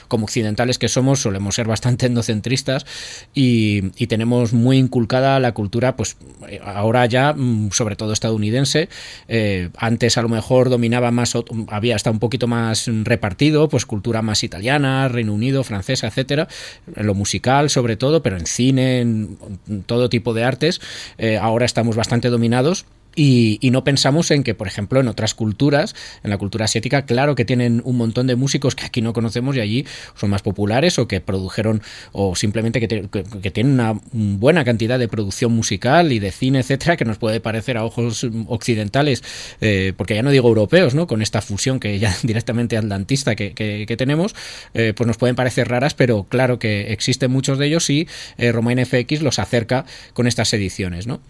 como 0.08 0.24
occidentales 0.24 0.78
que 0.78 0.88
somos, 0.88 1.20
solemos 1.20 1.54
ser 1.54 1.66
bastante 1.66 2.06
endocentristas 2.10 2.86
y, 3.34 3.92
y 3.96 4.06
tenemos 4.06 4.52
muy 4.52 4.78
inculcada 4.78 5.40
la 5.40 5.52
cultura, 5.52 5.96
pues 5.96 6.16
ahora 6.62 7.06
ya, 7.06 7.32
mm, 7.32 7.70
sobre 7.72 7.96
todo 7.96 8.12
estadounidense, 8.12 8.88
eh, 9.28 9.70
antes 9.76 10.18
a 10.18 10.22
lo 10.22 10.28
mejor 10.28 10.70
dominaba 10.70 11.10
más, 11.10 11.34
había 11.68 11.96
hasta 11.96 12.10
un 12.10 12.18
poquito 12.18 12.46
más 12.46 12.88
repartido, 13.04 13.68
pues 13.68 13.86
cultura 13.86 14.22
más 14.22 14.42
italiana, 14.44 15.08
Reino 15.08 15.34
Unido, 15.34 15.64
francesa, 15.64 16.06
etcétera, 16.06 16.48
en 16.94 17.06
lo 17.06 17.14
musical 17.14 17.70
sobre 17.70 17.96
todo, 17.96 18.22
pero 18.22 18.36
en 18.36 18.46
cine, 18.46 19.00
en, 19.00 19.38
todo 19.86 20.08
tipo 20.08 20.34
de 20.34 20.44
artes, 20.44 20.80
eh, 21.18 21.38
ahora 21.38 21.66
estamos 21.66 21.96
bastante 21.96 22.28
dominados. 22.28 22.86
Y, 23.16 23.58
no 23.70 23.84
pensamos 23.84 24.30
en 24.32 24.42
que, 24.42 24.54
por 24.54 24.66
ejemplo, 24.66 25.00
en 25.00 25.06
otras 25.06 25.34
culturas, 25.34 25.94
en 26.24 26.30
la 26.30 26.38
cultura 26.38 26.64
asiática, 26.64 27.06
claro 27.06 27.34
que 27.34 27.44
tienen 27.44 27.82
un 27.84 27.96
montón 27.96 28.26
de 28.26 28.36
músicos 28.36 28.74
que 28.74 28.84
aquí 28.84 29.00
no 29.00 29.12
conocemos 29.12 29.56
y 29.56 29.60
allí 29.60 29.86
son 30.14 30.30
más 30.30 30.42
populares 30.42 30.98
o 30.98 31.06
que 31.06 31.20
produjeron 31.20 31.82
o 32.12 32.34
simplemente 32.34 32.80
que, 32.80 33.08
que, 33.08 33.22
que 33.22 33.50
tienen 33.50 33.74
una 33.74 34.00
buena 34.12 34.64
cantidad 34.64 34.98
de 34.98 35.08
producción 35.08 35.52
musical 35.52 36.12
y 36.12 36.18
de 36.18 36.32
cine, 36.32 36.60
etcétera, 36.60 36.96
que 36.96 37.04
nos 37.04 37.18
puede 37.18 37.40
parecer 37.40 37.76
a 37.76 37.84
ojos 37.84 38.26
occidentales, 38.46 39.22
eh, 39.60 39.92
porque 39.96 40.14
ya 40.14 40.22
no 40.22 40.30
digo 40.30 40.48
europeos, 40.48 40.94
¿no? 40.94 41.06
Con 41.06 41.22
esta 41.22 41.40
fusión 41.42 41.80
que 41.80 41.98
ya 41.98 42.14
directamente 42.22 42.76
atlantista 42.76 43.34
que, 43.34 43.54
que 43.54 43.96
tenemos, 43.96 44.34
eh, 44.74 44.92
pues 44.96 45.06
nos 45.06 45.16
pueden 45.16 45.36
parecer 45.36 45.68
raras, 45.68 45.94
pero 45.94 46.24
claro 46.24 46.58
que 46.58 46.92
existen 46.92 47.30
muchos 47.30 47.58
de 47.58 47.66
ellos 47.66 47.88
y 47.90 48.08
eh, 48.38 48.52
Romain 48.52 48.84
FX 48.84 49.22
los 49.22 49.38
acerca 49.38 49.84
con 50.12 50.26
estas 50.26 50.52
ediciones, 50.52 51.06
¿no? 51.06 51.20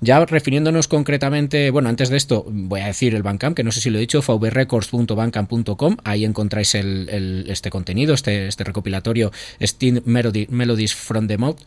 Ya 0.00 0.24
refiriéndonos 0.24 0.88
concretamente 0.88 1.29
bueno, 1.70 1.88
antes 1.88 2.08
de 2.08 2.16
esto 2.16 2.44
voy 2.48 2.80
a 2.80 2.86
decir 2.86 3.14
el 3.14 3.22
Bandcamp, 3.22 3.56
que 3.56 3.64
no 3.64 3.72
sé 3.72 3.80
si 3.80 3.90
lo 3.90 3.98
he 3.98 4.00
dicho, 4.00 4.20
vvrecords.bandcamp.com, 4.22 5.96
ahí 6.04 6.24
encontráis 6.24 6.74
el, 6.74 7.46
este 7.48 7.70
contenido, 7.70 8.14
este, 8.14 8.46
este 8.46 8.64
recopilatorio 8.64 9.32
Steam 9.62 10.02
Melodies 10.04 10.94
from 10.94 11.26
the 11.28 11.38
Mouth. 11.38 11.58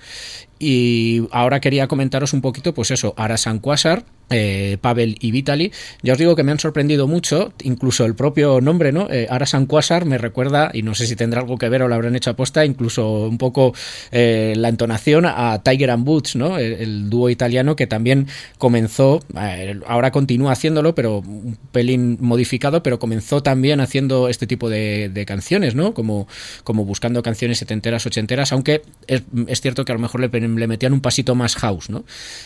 Y 0.65 1.27
ahora 1.31 1.59
quería 1.59 1.89
comentaros 1.89 2.31
un 2.31 2.39
poquito, 2.39 2.73
pues 2.73 2.89
eso, 2.89 3.13
Arasan 3.17 3.59
Quasar, 3.59 4.05
eh, 4.29 4.77
Pavel 4.79 5.17
y 5.19 5.31
Vitali. 5.31 5.73
Ya 6.01 6.13
os 6.13 6.19
digo 6.19 6.37
que 6.37 6.43
me 6.43 6.53
han 6.53 6.59
sorprendido 6.59 7.05
mucho, 7.05 7.51
incluso 7.63 8.05
el 8.05 8.15
propio 8.15 8.61
nombre, 8.61 8.93
¿no? 8.93 9.09
Eh, 9.11 9.27
Arasan 9.29 9.65
Quasar 9.65 10.05
me 10.05 10.17
recuerda, 10.17 10.71
y 10.73 10.81
no 10.81 10.95
sé 10.95 11.05
si 11.05 11.17
tendrá 11.17 11.41
algo 11.41 11.57
que 11.57 11.67
ver 11.67 11.83
o 11.83 11.89
lo 11.89 11.95
habrán 11.95 12.15
hecho 12.15 12.29
aposta, 12.29 12.65
incluso 12.65 13.27
un 13.27 13.37
poco 13.37 13.73
eh, 14.11 14.53
la 14.55 14.69
entonación 14.69 15.25
a 15.25 15.61
Tiger 15.63 15.91
and 15.91 16.05
Boots, 16.05 16.37
¿no? 16.37 16.57
El, 16.57 17.09
dúo 17.09 17.29
italiano 17.29 17.75
que 17.75 17.85
también 17.85 18.27
comenzó, 18.57 19.19
eh, 19.37 19.79
ahora 19.85 20.11
continúa 20.11 20.53
haciéndolo, 20.53 20.95
pero 20.95 21.17
un 21.17 21.57
pelín 21.73 22.17
modificado, 22.21 22.81
pero 22.81 22.99
comenzó 22.99 23.43
también 23.43 23.81
haciendo 23.81 24.29
este 24.29 24.47
tipo 24.47 24.69
de, 24.69 25.23
canciones, 25.27 25.75
¿no? 25.75 25.93
Como, 25.93 26.27
como 26.63 26.85
buscando 26.85 27.21
canciones 27.21 27.57
setenteras, 27.57 28.05
ochenteras, 28.05 28.51
aunque 28.51 28.81
es, 29.07 29.23
es 29.47 29.61
cierto 29.61 29.85
que 29.85 29.91
a 29.91 29.95
lo 29.95 30.01
mejor 30.01 30.21
le 30.21 30.29
le 30.57 30.67
metían 30.67 30.93
un 30.93 31.01
pasito 31.01 31.35
más 31.35 31.55
house, 31.55 31.89
¿no? 31.89 32.05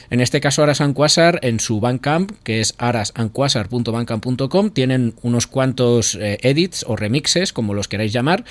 En 0.10 0.22
este 0.22 0.42
caso, 0.42 0.64
Arasan 0.64 0.94
Quasar, 0.94 1.40
en 1.44 1.60
su 1.60 1.80
Bandcamp, 1.80 2.32
que 2.44 2.62
es 2.62 2.76
arasandquasar.bandcamp.com, 2.78 4.70
tienen 4.72 5.14
unos 5.22 5.48
cuantos 5.48 6.16
eh, 6.16 6.38
edits 6.42 6.86
o 6.88 6.96
remixes, 6.96 7.54
como 7.54 7.74
los 7.74 7.88
queráis 7.88 8.14
llamar, 8.14 8.46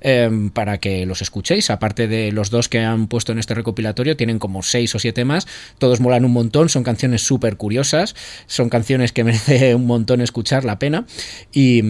eh, 0.00 0.50
para 0.52 0.78
que 0.78 1.06
los 1.06 1.22
escuchéis. 1.22 1.70
Aparte 1.70 2.08
de 2.08 2.32
los 2.32 2.50
dos 2.50 2.68
que 2.68 2.80
han 2.80 3.06
puesto 3.08 3.32
en 3.32 3.38
este 3.38 3.54
recopilatorio, 3.54 4.16
tienen 4.16 4.38
como 4.38 4.62
seis 4.62 4.94
o 4.94 4.98
siete 4.98 5.24
más. 5.24 5.46
Todos 5.78 6.00
molan 6.00 6.24
un 6.24 6.32
montón, 6.32 6.68
son 6.68 6.82
canciones 6.82 7.22
súper 7.22 7.56
curiosas, 7.56 8.14
son 8.46 8.68
canciones 8.68 9.12
que 9.12 9.24
merece 9.30 9.74
un 9.74 9.86
montón 9.86 10.20
escuchar 10.20 10.64
la 10.64 10.78
pena. 10.78 11.06
Y. 11.52 11.82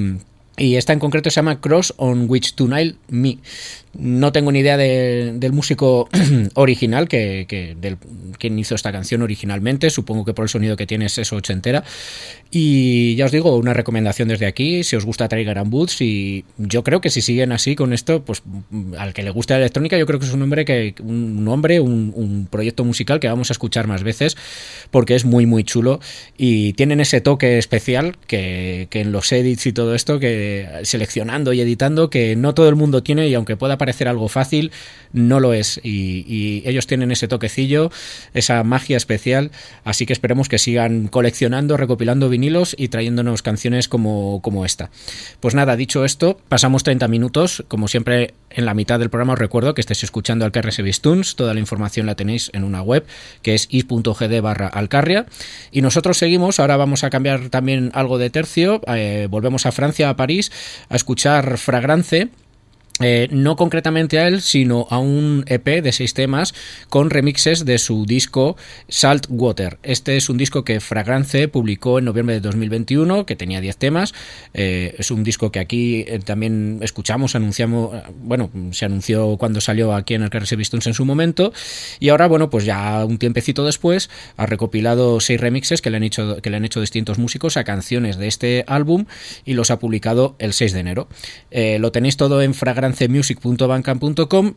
Y 0.61 0.77
esta 0.77 0.93
en 0.93 0.99
concreto 0.99 1.31
se 1.31 1.37
llama 1.37 1.59
Cross 1.59 1.95
on 1.97 2.27
Which 2.29 2.53
to 2.53 2.69
Nail 2.69 2.99
Me. 3.09 3.39
No 3.99 4.31
tengo 4.31 4.53
ni 4.53 4.61
idea 4.61 4.77
de, 4.77 5.33
del 5.35 5.53
músico 5.53 6.07
original, 6.55 7.09
que, 7.09 7.47
que 7.49 7.75
del, 7.81 7.97
quien 8.39 8.59
hizo 8.59 8.75
esta 8.75 8.93
canción 8.93 9.23
originalmente. 9.23 9.89
Supongo 9.89 10.27
que 10.27 10.35
por 10.35 10.45
el 10.45 10.49
sonido 10.51 10.77
que 10.77 10.87
tiene 10.87 11.07
es 11.07 11.17
eso 11.17 11.37
ochentera. 11.37 11.83
Y 12.51 13.15
ya 13.17 13.25
os 13.25 13.33
digo, 13.33 13.57
una 13.57 13.73
recomendación 13.73 14.29
desde 14.29 14.47
aquí, 14.47 14.85
si 14.85 14.97
os 14.97 15.07
gusta 15.07 15.29
Tiger 15.29 15.59
and 15.59 15.71
Boots, 15.71 16.03
y 16.03 16.45
yo 16.59 16.85
creo 16.85 17.01
que 17.01 17.09
si 17.09 17.23
siguen 17.23 17.53
así 17.53 17.75
con 17.75 17.93
esto, 17.95 18.23
pues 18.23 18.43
al 18.99 19.15
que 19.15 19.23
le 19.23 19.31
guste 19.31 19.55
la 19.55 19.61
electrónica, 19.61 19.97
yo 19.97 20.07
creo 20.07 20.21
que 20.21 20.27
es 20.27 20.33
un 20.33 20.43
hombre 20.43 20.65
que 20.67 20.95
un 21.01 21.49
hombre, 21.49 21.81
un, 21.81 22.13
un 22.15 22.47
proyecto 22.51 22.85
musical 22.85 23.19
que 23.19 23.29
vamos 23.29 23.51
a 23.51 23.55
escuchar 23.55 23.87
más 23.87 24.03
veces, 24.03 24.37
porque 24.91 25.15
es 25.15 25.25
muy 25.25 25.47
muy 25.47 25.65
chulo 25.65 26.01
y 26.37 26.75
tienen 26.75 27.01
ese 27.01 27.21
toque 27.21 27.57
especial 27.59 28.17
que, 28.27 28.89
que 28.91 29.01
en 29.01 29.13
los 29.13 29.33
edits 29.33 29.67
y 29.67 29.73
todo 29.73 29.95
esto, 29.95 30.19
que 30.19 30.50
seleccionando 30.83 31.53
y 31.53 31.61
editando, 31.61 32.11
que 32.11 32.37
no 32.37 32.55
todo 32.55 32.69
el 32.69 32.77
mundo 32.77 33.03
tiene 33.03 33.29
y 33.29 33.35
aunque 33.35 33.57
pueda 33.57 33.79
parecer 33.79 34.09
algo 34.09 34.29
fácil, 34.29 34.73
no 35.13 35.41
lo 35.41 35.53
es. 35.53 35.81
Y, 35.83 36.63
ellos 36.65 36.87
tienen 36.87 37.11
ese 37.11 37.29
toquecillo, 37.29 37.91
esa 38.35 38.63
magia 38.65 38.97
especial. 38.97 39.51
Así 39.85 40.07
que 40.07 40.13
esperemos 40.13 40.49
que 40.49 40.59
sigan 40.59 41.09
coleccionando, 41.09 41.77
recopilando 41.77 42.29
vinilos 42.29 42.75
y 42.79 42.89
trayéndonos 42.89 43.43
canciones 43.43 43.89
como, 43.89 44.41
como 44.43 44.65
esta. 44.65 44.91
Pues 45.41 45.55
nada, 45.55 45.77
dicho 45.77 46.05
esto, 46.05 46.39
pasamos 46.49 46.85
30 46.85 47.09
minutos. 47.09 47.65
Como 47.69 47.89
siempre, 47.89 48.35
en 48.51 48.67
la 48.67 48.75
mitad 48.75 48.99
del 48.99 49.11
programa 49.11 49.35
os 49.35 49.39
recuerdo 49.39 49.75
que 49.75 49.81
estéis 49.81 50.05
escuchando 50.05 50.45
Alcarria 50.45 50.73
Tunes. 51.01 51.37
Toda 51.37 51.55
la 51.55 51.61
información 51.61 52.07
la 52.07 52.15
tenéis 52.15 52.51
en 52.53 52.65
una 52.65 52.83
web 52.83 53.05
que 53.43 53.55
es 53.55 53.67
is.gd 53.71 54.41
barra 54.41 54.69
Alcarria. 54.69 55.27
Y 55.71 55.83
nosotros 55.83 56.19
seguimos. 56.19 56.61
Ahora 56.61 56.77
vamos 56.77 57.05
a 57.05 57.11
cambiar 57.11 57.49
también 57.49 57.91
algo 57.95 58.19
de 58.19 58.31
tercio. 58.31 58.81
Eh, 58.87 59.29
volvemos 59.31 59.67
a 59.67 59.73
Francia, 59.73 60.09
a 60.11 60.17
París, 60.17 60.40
a 60.89 60.97
escuchar 60.97 61.59
Fragrance. 61.59 62.29
Eh, 63.01 63.29
no 63.31 63.57
concretamente 63.57 64.19
a 64.19 64.29
él, 64.29 64.43
sino 64.43 64.87
a 64.91 64.99
un 64.99 65.45
EP 65.47 65.83
de 65.83 65.93
seis 65.93 66.13
temas 66.13 66.55
con 66.91 67.09
remixes 67.09 67.65
de 67.65 67.79
su 67.79 68.05
disco 68.05 68.57
Salt 68.89 69.27
Water. 69.31 69.79
Este 69.83 70.19
es 70.19 70.29
un 70.29 70.37
disco 70.37 70.65
que 70.65 70.81
Fragrance 70.81 71.49
publicó 71.49 71.99
en 71.99 72.05
noviembre 72.05 72.35
de 72.35 72.41
2021, 72.43 73.25
que 73.25 73.37
tenía 73.37 73.63
10 73.63 73.77
temas. 73.79 74.13
Eh, 74.53 74.95
es 74.99 75.11
un 75.11 75.25
disco 75.25 75.51
que 75.51 75.61
aquí 75.61 76.05
eh, 76.07 76.19
también 76.19 76.81
escuchamos, 76.83 77.35
anunciamos, 77.35 77.97
bueno, 78.23 78.51
se 78.73 78.85
anunció 78.85 79.39
cuando 79.39 79.63
salió 79.63 79.95
aquí 79.95 80.15
en 80.15 80.23
el 80.23 80.29
KRS 80.29 80.57
Vistoons 80.57 80.87
en 80.87 80.95
su 80.95 81.07
momento. 81.07 81.55
Y 82.01 82.11
ahora, 82.11 82.29
bueno, 82.29 82.51
pues 82.51 82.67
ya 82.67 83.03
un 83.07 83.17
tiempecito 83.17 83.65
después 83.65 84.11
ha 84.37 84.45
recopilado 84.45 85.21
seis 85.21 85.41
remixes 85.41 85.81
que 85.81 85.89
le 85.89 85.97
han 85.97 86.03
hecho, 86.03 86.43
que 86.43 86.51
le 86.51 86.59
han 86.59 86.67
hecho 86.67 86.83
distintos 86.83 87.19
músicos 87.19 87.57
a 87.57 87.65
canciones 87.65 88.19
de 88.19 88.29
este 88.29 88.65
álbum 88.67 89.07
y 89.47 89.55
los 89.55 89.71
ha 89.71 89.79
publicado 89.79 90.37
el 90.39 90.53
6 90.53 90.75
de 90.75 90.81
enero. 90.81 91.09
Lo 91.51 91.93
tenéis 91.93 92.17
todo 92.17 92.43
en 92.43 92.55
Fragrance 92.55 92.90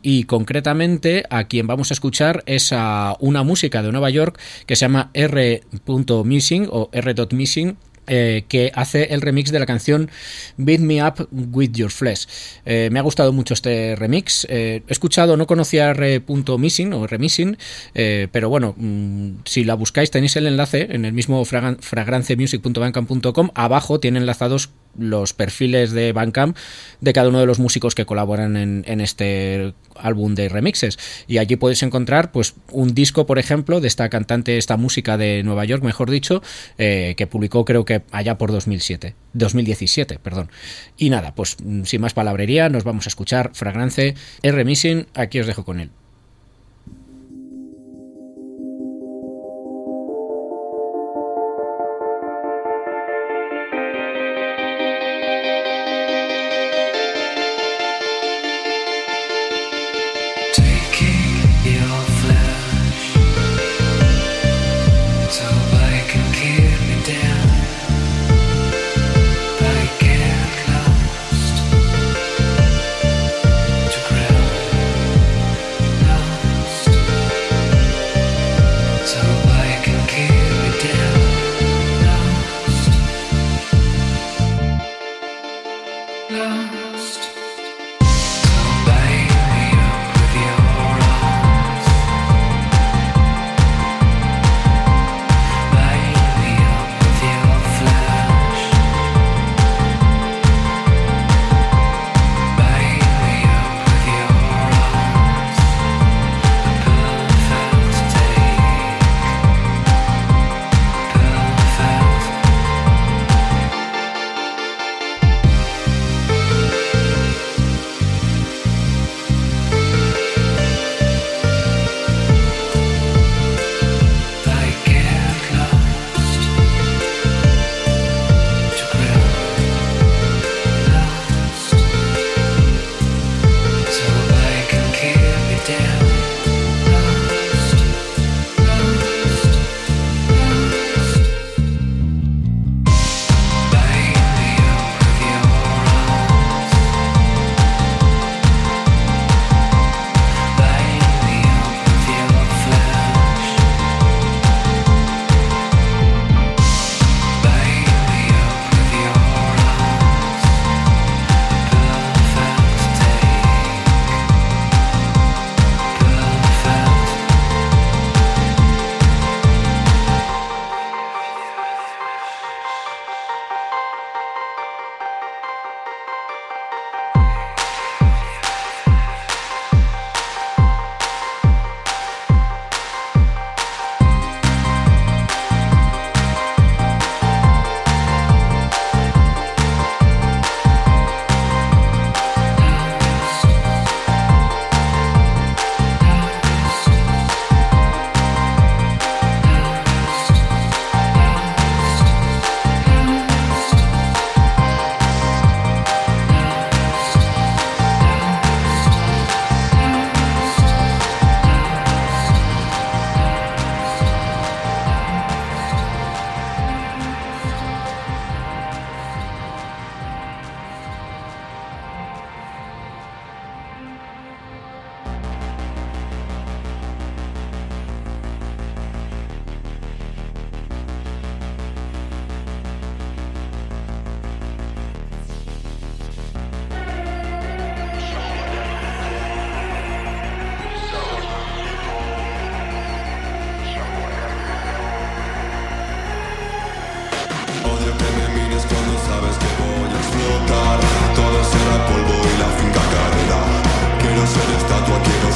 y 0.01 0.23
concretamente 0.23 1.23
a 1.29 1.45
quien 1.45 1.67
vamos 1.67 1.91
a 1.91 1.93
escuchar 1.93 2.43
es 2.45 2.71
a 2.71 3.15
una 3.19 3.43
música 3.43 3.81
de 3.81 3.91
Nueva 3.91 4.09
York 4.09 4.39
que 4.65 4.75
se 4.75 4.81
llama 4.81 5.09
R.Missing 5.13 6.67
o 6.71 6.89
R.Missing 6.91 7.77
eh, 8.07 8.43
que 8.49 8.69
hace 8.75 9.13
el 9.13 9.21
remix 9.21 9.49
de 9.51 9.59
la 9.59 9.65
canción 9.65 10.11
Beat 10.57 10.81
Me 10.81 11.01
Up 11.01 11.29
With 11.31 11.71
Your 11.71 11.89
Flesh. 11.89 12.27
Eh, 12.65 12.89
me 12.91 12.99
ha 12.99 13.01
gustado 13.01 13.31
mucho 13.31 13.53
este 13.53 13.95
remix. 13.95 14.45
Eh, 14.49 14.83
he 14.85 14.91
escuchado, 14.91 15.37
no 15.37 15.47
conocía 15.47 15.91
R.Missing 15.91 16.91
o 16.93 17.07
Remissing, 17.07 17.57
eh, 17.95 18.27
pero 18.31 18.49
bueno, 18.49 18.75
mmm, 18.77 19.35
si 19.45 19.63
la 19.63 19.75
buscáis 19.75 20.11
tenéis 20.11 20.35
el 20.35 20.47
enlace 20.47 20.89
en 20.91 21.05
el 21.05 21.13
mismo 21.13 21.45
fragrancemusic.bandcamp.com. 21.45 23.51
Abajo 23.55 24.01
tiene 24.01 24.19
enlazados 24.19 24.71
los 24.97 25.33
perfiles 25.33 25.91
de 25.91 26.13
Bandcamp 26.13 26.57
de 27.01 27.13
cada 27.13 27.29
uno 27.29 27.39
de 27.39 27.45
los 27.45 27.59
músicos 27.59 27.95
que 27.95 28.05
colaboran 28.05 28.55
en, 28.57 29.01
este 29.01 29.73
álbum 29.95 30.35
de 30.35 30.49
remixes. 30.49 30.97
Y 31.27 31.37
allí 31.37 31.55
podéis 31.55 31.83
encontrar 31.83 32.31
pues 32.31 32.55
un 32.71 32.93
disco, 32.93 33.25
por 33.25 33.39
ejemplo, 33.39 33.81
de 33.81 33.87
esta 33.87 34.09
cantante, 34.09 34.57
esta 34.57 34.77
música 34.77 35.17
de 35.17 35.43
Nueva 35.43 35.65
York, 35.65 35.83
mejor 35.83 36.09
dicho, 36.09 36.41
eh, 36.77 37.15
que 37.17 37.27
publicó 37.27 37.65
creo 37.65 37.85
que 37.85 38.03
allá 38.11 38.37
por 38.37 38.51
2007, 38.51 39.15
2017, 39.33 40.19
perdón. 40.19 40.49
Y 40.97 41.09
nada, 41.09 41.35
pues 41.35 41.57
sin 41.83 42.01
más 42.01 42.13
palabrería, 42.13 42.69
nos 42.69 42.83
vamos 42.83 43.07
a 43.07 43.09
escuchar 43.09 43.51
Fragrance, 43.53 44.15
R 44.41 44.65
Missing, 44.65 45.07
aquí 45.13 45.39
os 45.39 45.47
dejo 45.47 45.65
con 45.65 45.79
él. 45.79 45.89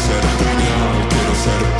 ser 0.07 0.23
genial, 0.39 1.07
quiero 1.09 1.35
ser 1.35 1.76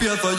empiezo 0.00 0.28
a 0.28 0.36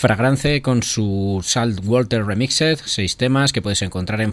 Fragrance 0.00 0.62
con 0.62 0.82
su 0.82 1.42
Salt 1.44 1.84
Water 1.84 2.24
Remixed, 2.24 2.78
seis 2.86 3.18
temas 3.18 3.52
que 3.52 3.60
puedes 3.60 3.82
encontrar 3.82 4.22
en 4.22 4.32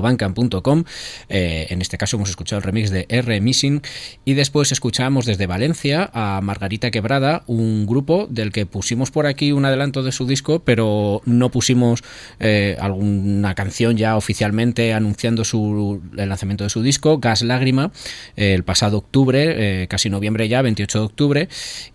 .bandcamp.com. 0.00 0.84
Eh, 1.28 1.66
en 1.68 1.82
este 1.82 1.98
caso 1.98 2.16
hemos 2.16 2.30
escuchado 2.30 2.58
el 2.58 2.62
remix 2.62 2.90
de 2.90 3.04
R 3.10 3.40
Missing 3.40 3.82
y 4.24 4.34
después 4.34 4.72
escuchamos 4.72 5.26
desde 5.26 5.46
Valencia 5.46 6.10
a 6.14 6.40
Margarita 6.42 6.90
Quebrada, 6.90 7.42
un 7.46 7.86
grupo 7.86 8.26
del 8.30 8.50
que 8.50 8.64
pusimos 8.64 9.10
por 9.10 9.26
aquí 9.26 9.52
un 9.52 9.66
adelanto 9.66 10.02
de 10.02 10.12
su 10.12 10.26
disco, 10.26 10.60
pero 10.60 11.20
no 11.26 11.50
pusimos 11.50 12.02
eh, 12.40 12.78
alguna 12.80 13.54
canción 13.54 13.98
ya 13.98 14.16
oficialmente 14.16 14.94
anunciando 14.94 15.44
su, 15.44 16.00
el 16.16 16.28
lanzamiento 16.30 16.64
de 16.64 16.70
su 16.70 16.82
disco, 16.82 17.18
Gas 17.18 17.42
Lágrima, 17.42 17.92
el 18.36 18.64
pasado 18.64 18.96
octubre, 18.96 19.82
eh, 19.82 19.88
casi 19.88 20.08
noviembre 20.08 20.48
ya, 20.48 20.62
28 20.62 20.98
de 20.98 21.04
octubre, 21.04 21.48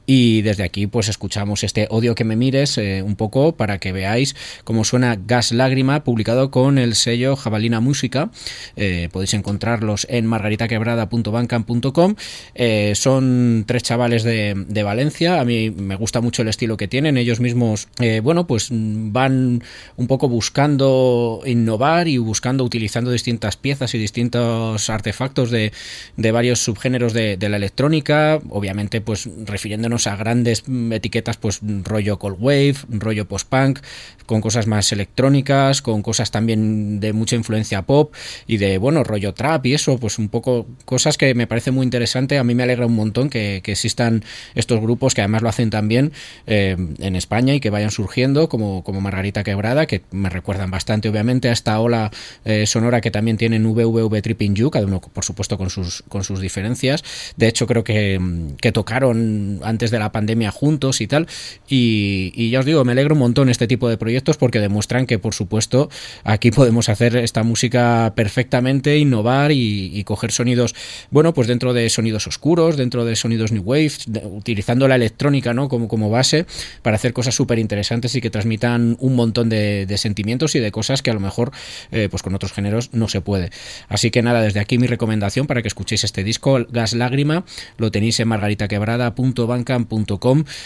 y 0.06 0.43
desde 0.44 0.64
aquí 0.64 0.88
pues 0.88 1.10
escuchamos 1.10 1.64
este 1.64 1.88
Odio 1.90 2.16
que 2.16 2.24
me 2.24 2.36
mires 2.36 2.78
eh, 2.78 3.02
un 3.02 3.16
poco 3.16 3.56
para 3.56 3.80
que 3.80 3.92
veáis 3.92 4.36
cómo 4.64 4.84
suena 4.84 5.18
Gas 5.26 5.52
Lágrima, 5.52 6.04
publicado 6.04 6.52
con 6.52 6.78
el 6.78 6.96
sello 6.96 7.36
Jabalina 7.36 7.80
Música. 7.80 8.30
Eh, 8.76 9.10
podéis 9.12 9.34
encontrarlos 9.34 10.06
en 10.10 10.26
margaritaquebrada.bandcamp.com. 10.28 12.16
Eh, 12.56 12.94
son 12.96 13.64
tres 13.68 13.84
chavales 13.84 14.24
de, 14.24 14.54
de, 14.68 14.84
Valencia. 14.84 15.40
A 15.40 15.46
mí 15.46 15.72
me 15.72 15.96
gusta 15.96 16.22
mucho 16.22 16.42
el 16.42 16.50
estilo 16.50 16.78
que 16.78 16.88
tienen. 16.88 17.18
Ellos 17.18 17.40
mismos, 17.40 17.88
bueno, 18.22 18.48
pues 18.48 18.68
van 18.72 19.64
un 19.96 20.08
poco 20.08 20.28
buscando 20.28 21.42
innovar 21.46 22.08
y 22.08 22.18
buscando, 22.18 22.64
utilizando 22.64 23.12
distintas 23.12 23.58
piezas 23.58 23.94
y 23.96 23.98
distintos 23.98 24.90
artefactos 24.90 25.52
de, 25.52 25.72
de 26.18 26.32
varios 26.32 26.60
subgéneros 26.60 27.14
de, 27.14 27.38
de, 27.38 27.50
la 27.50 27.58
electrónica. 27.58 28.40
Obviamente, 28.50 29.02
pues 29.02 29.30
refiriéndonos 29.46 30.08
a 30.08 30.16
grandes 30.16 30.33
etiquetas, 30.44 31.38
pues 31.38 31.60
rollo 31.84 32.20
cold 32.20 32.38
wave, 32.40 32.76
rollo 32.90 33.28
post-punk, 33.28 33.80
con 34.26 34.42
cosas 34.42 34.68
más 34.68 34.92
electrónicas, 34.92 35.82
con 35.82 36.02
cosas 36.02 36.32
también 36.32 37.00
de 37.00 37.14
mucha 37.14 37.36
influencia 37.36 37.82
pop 37.84 38.14
y 38.48 38.58
de, 38.58 38.78
bueno, 38.78 39.04
rollo 39.04 39.34
trap 39.34 39.66
y 39.66 39.74
eso, 39.74 39.98
pues 39.98 40.18
un 40.18 40.30
poco 40.30 40.66
cosas 40.86 41.18
que 41.18 41.34
me 41.36 41.48
parece 41.48 41.72
muy 41.72 41.84
interesante. 41.84 42.38
A 42.38 42.44
mí 42.44 42.56
me 42.56 42.64
alegra 42.64 42.86
un 42.86 42.96
montón 42.96 43.30
que, 43.30 43.62
que 43.64 43.74
existan 43.74 44.24
estos 44.56 44.80
grupos 44.80 45.14
que 45.14 45.22
además 45.22 45.42
lo 45.42 45.50
hacen 45.50 45.70
también 45.70 46.12
eh, 46.48 46.76
en 47.00 47.16
España 47.16 47.54
y 47.54 47.60
que 47.60 47.70
vayan 47.70 47.92
surgiendo, 47.92 48.50
como, 48.50 48.84
como 48.84 49.02
Margarita 49.02 49.44
Quebrada, 49.44 49.86
que 49.86 50.02
me 50.12 50.30
recuerdan 50.30 50.72
bastante, 50.72 51.10
obviamente, 51.10 51.50
a 51.50 51.52
esta 51.52 51.80
ola 51.80 52.12
eh, 52.46 52.66
sonora 52.66 53.02
que 53.02 53.12
también 53.12 53.38
tienen 53.38 53.66
VVV 53.66 54.22
Tripping 54.22 54.56
You, 54.56 54.72
cada 54.72 54.86
uno, 54.86 55.02
por 55.02 55.26
supuesto, 55.26 55.58
con 55.58 55.70
sus, 55.70 56.04
con 56.08 56.24
sus 56.24 56.40
diferencias. 56.40 57.04
De 57.38 57.48
hecho, 57.48 57.68
creo 57.68 57.84
que, 57.84 58.20
que 58.62 58.72
tocaron 58.72 59.60
antes 59.64 59.92
de 59.92 60.00
la 60.00 60.12
pandemia 60.12 60.23
juntos 60.52 61.02
y 61.02 61.08
tal. 61.08 61.28
Y, 61.68 62.50
ya 62.50 62.60
os 62.60 62.66
digo, 62.66 62.84
me 62.86 62.92
alegro 62.92 63.16
un 63.16 63.20
montón 63.20 63.50
este 63.50 63.68
tipo 63.68 63.90
de 63.90 63.98
proyectos 63.98 64.38
porque 64.38 64.60
demuestran 64.60 65.06
que, 65.06 65.20
por 65.20 65.34
supuesto, 65.34 65.90
aquí 66.24 66.52
podemos 66.52 66.90
hacer 66.90 67.16
esta 67.16 67.44
música 67.44 68.14
perfectamente, 68.16 68.98
innovar 68.98 69.52
y, 69.52 70.04
coger 70.04 70.32
sonidos, 70.32 70.76
bueno, 71.12 71.34
pues 71.34 71.48
dentro 71.48 71.74
de 71.74 71.90
sonidos 71.90 72.28
oscuros, 72.28 72.76
dentro 72.76 73.06
de 73.06 73.16
sonidos 73.16 73.52
New 73.52 73.64
Wave, 73.64 73.92
utilizando 74.26 74.88
la 74.88 74.96
electrónica 74.96 75.54
¿no? 75.54 75.70
como, 75.70 75.88
como 75.88 76.10
base 76.10 76.46
para 76.82 76.98
hacer 76.98 77.14
cosas 77.14 77.36
súper 77.36 77.60
interesantes 77.60 78.16
y 78.16 78.22
que 78.22 78.30
transmitan 78.30 78.98
un 79.00 79.16
montón 79.16 79.50
de, 79.50 79.94
sentimientos 79.98 80.56
y 80.56 80.60
de 80.60 80.72
cosas 80.72 81.02
que 81.02 81.12
a 81.12 81.14
lo 81.14 81.20
mejor 81.20 81.52
eh, 81.92 82.08
pues 82.10 82.24
con 82.24 82.34
otros 82.34 82.52
géneros 82.52 82.90
no 82.94 83.08
se 83.08 83.22
puede. 83.22 83.52
Así 83.88 84.12
que 84.12 84.22
nada, 84.22 84.42
desde 84.42 84.60
aquí 84.60 84.78
mi 84.78 84.88
recomendación 84.88 85.48
para 85.48 85.62
que 85.62 85.68
escuchéis 85.68 86.04
este 86.04 86.24
disco, 86.24 86.66
Gas 86.70 86.94
Lágrima, 86.94 87.46
lo 87.78 87.92
tenéis 87.92 88.20
en 88.20 88.28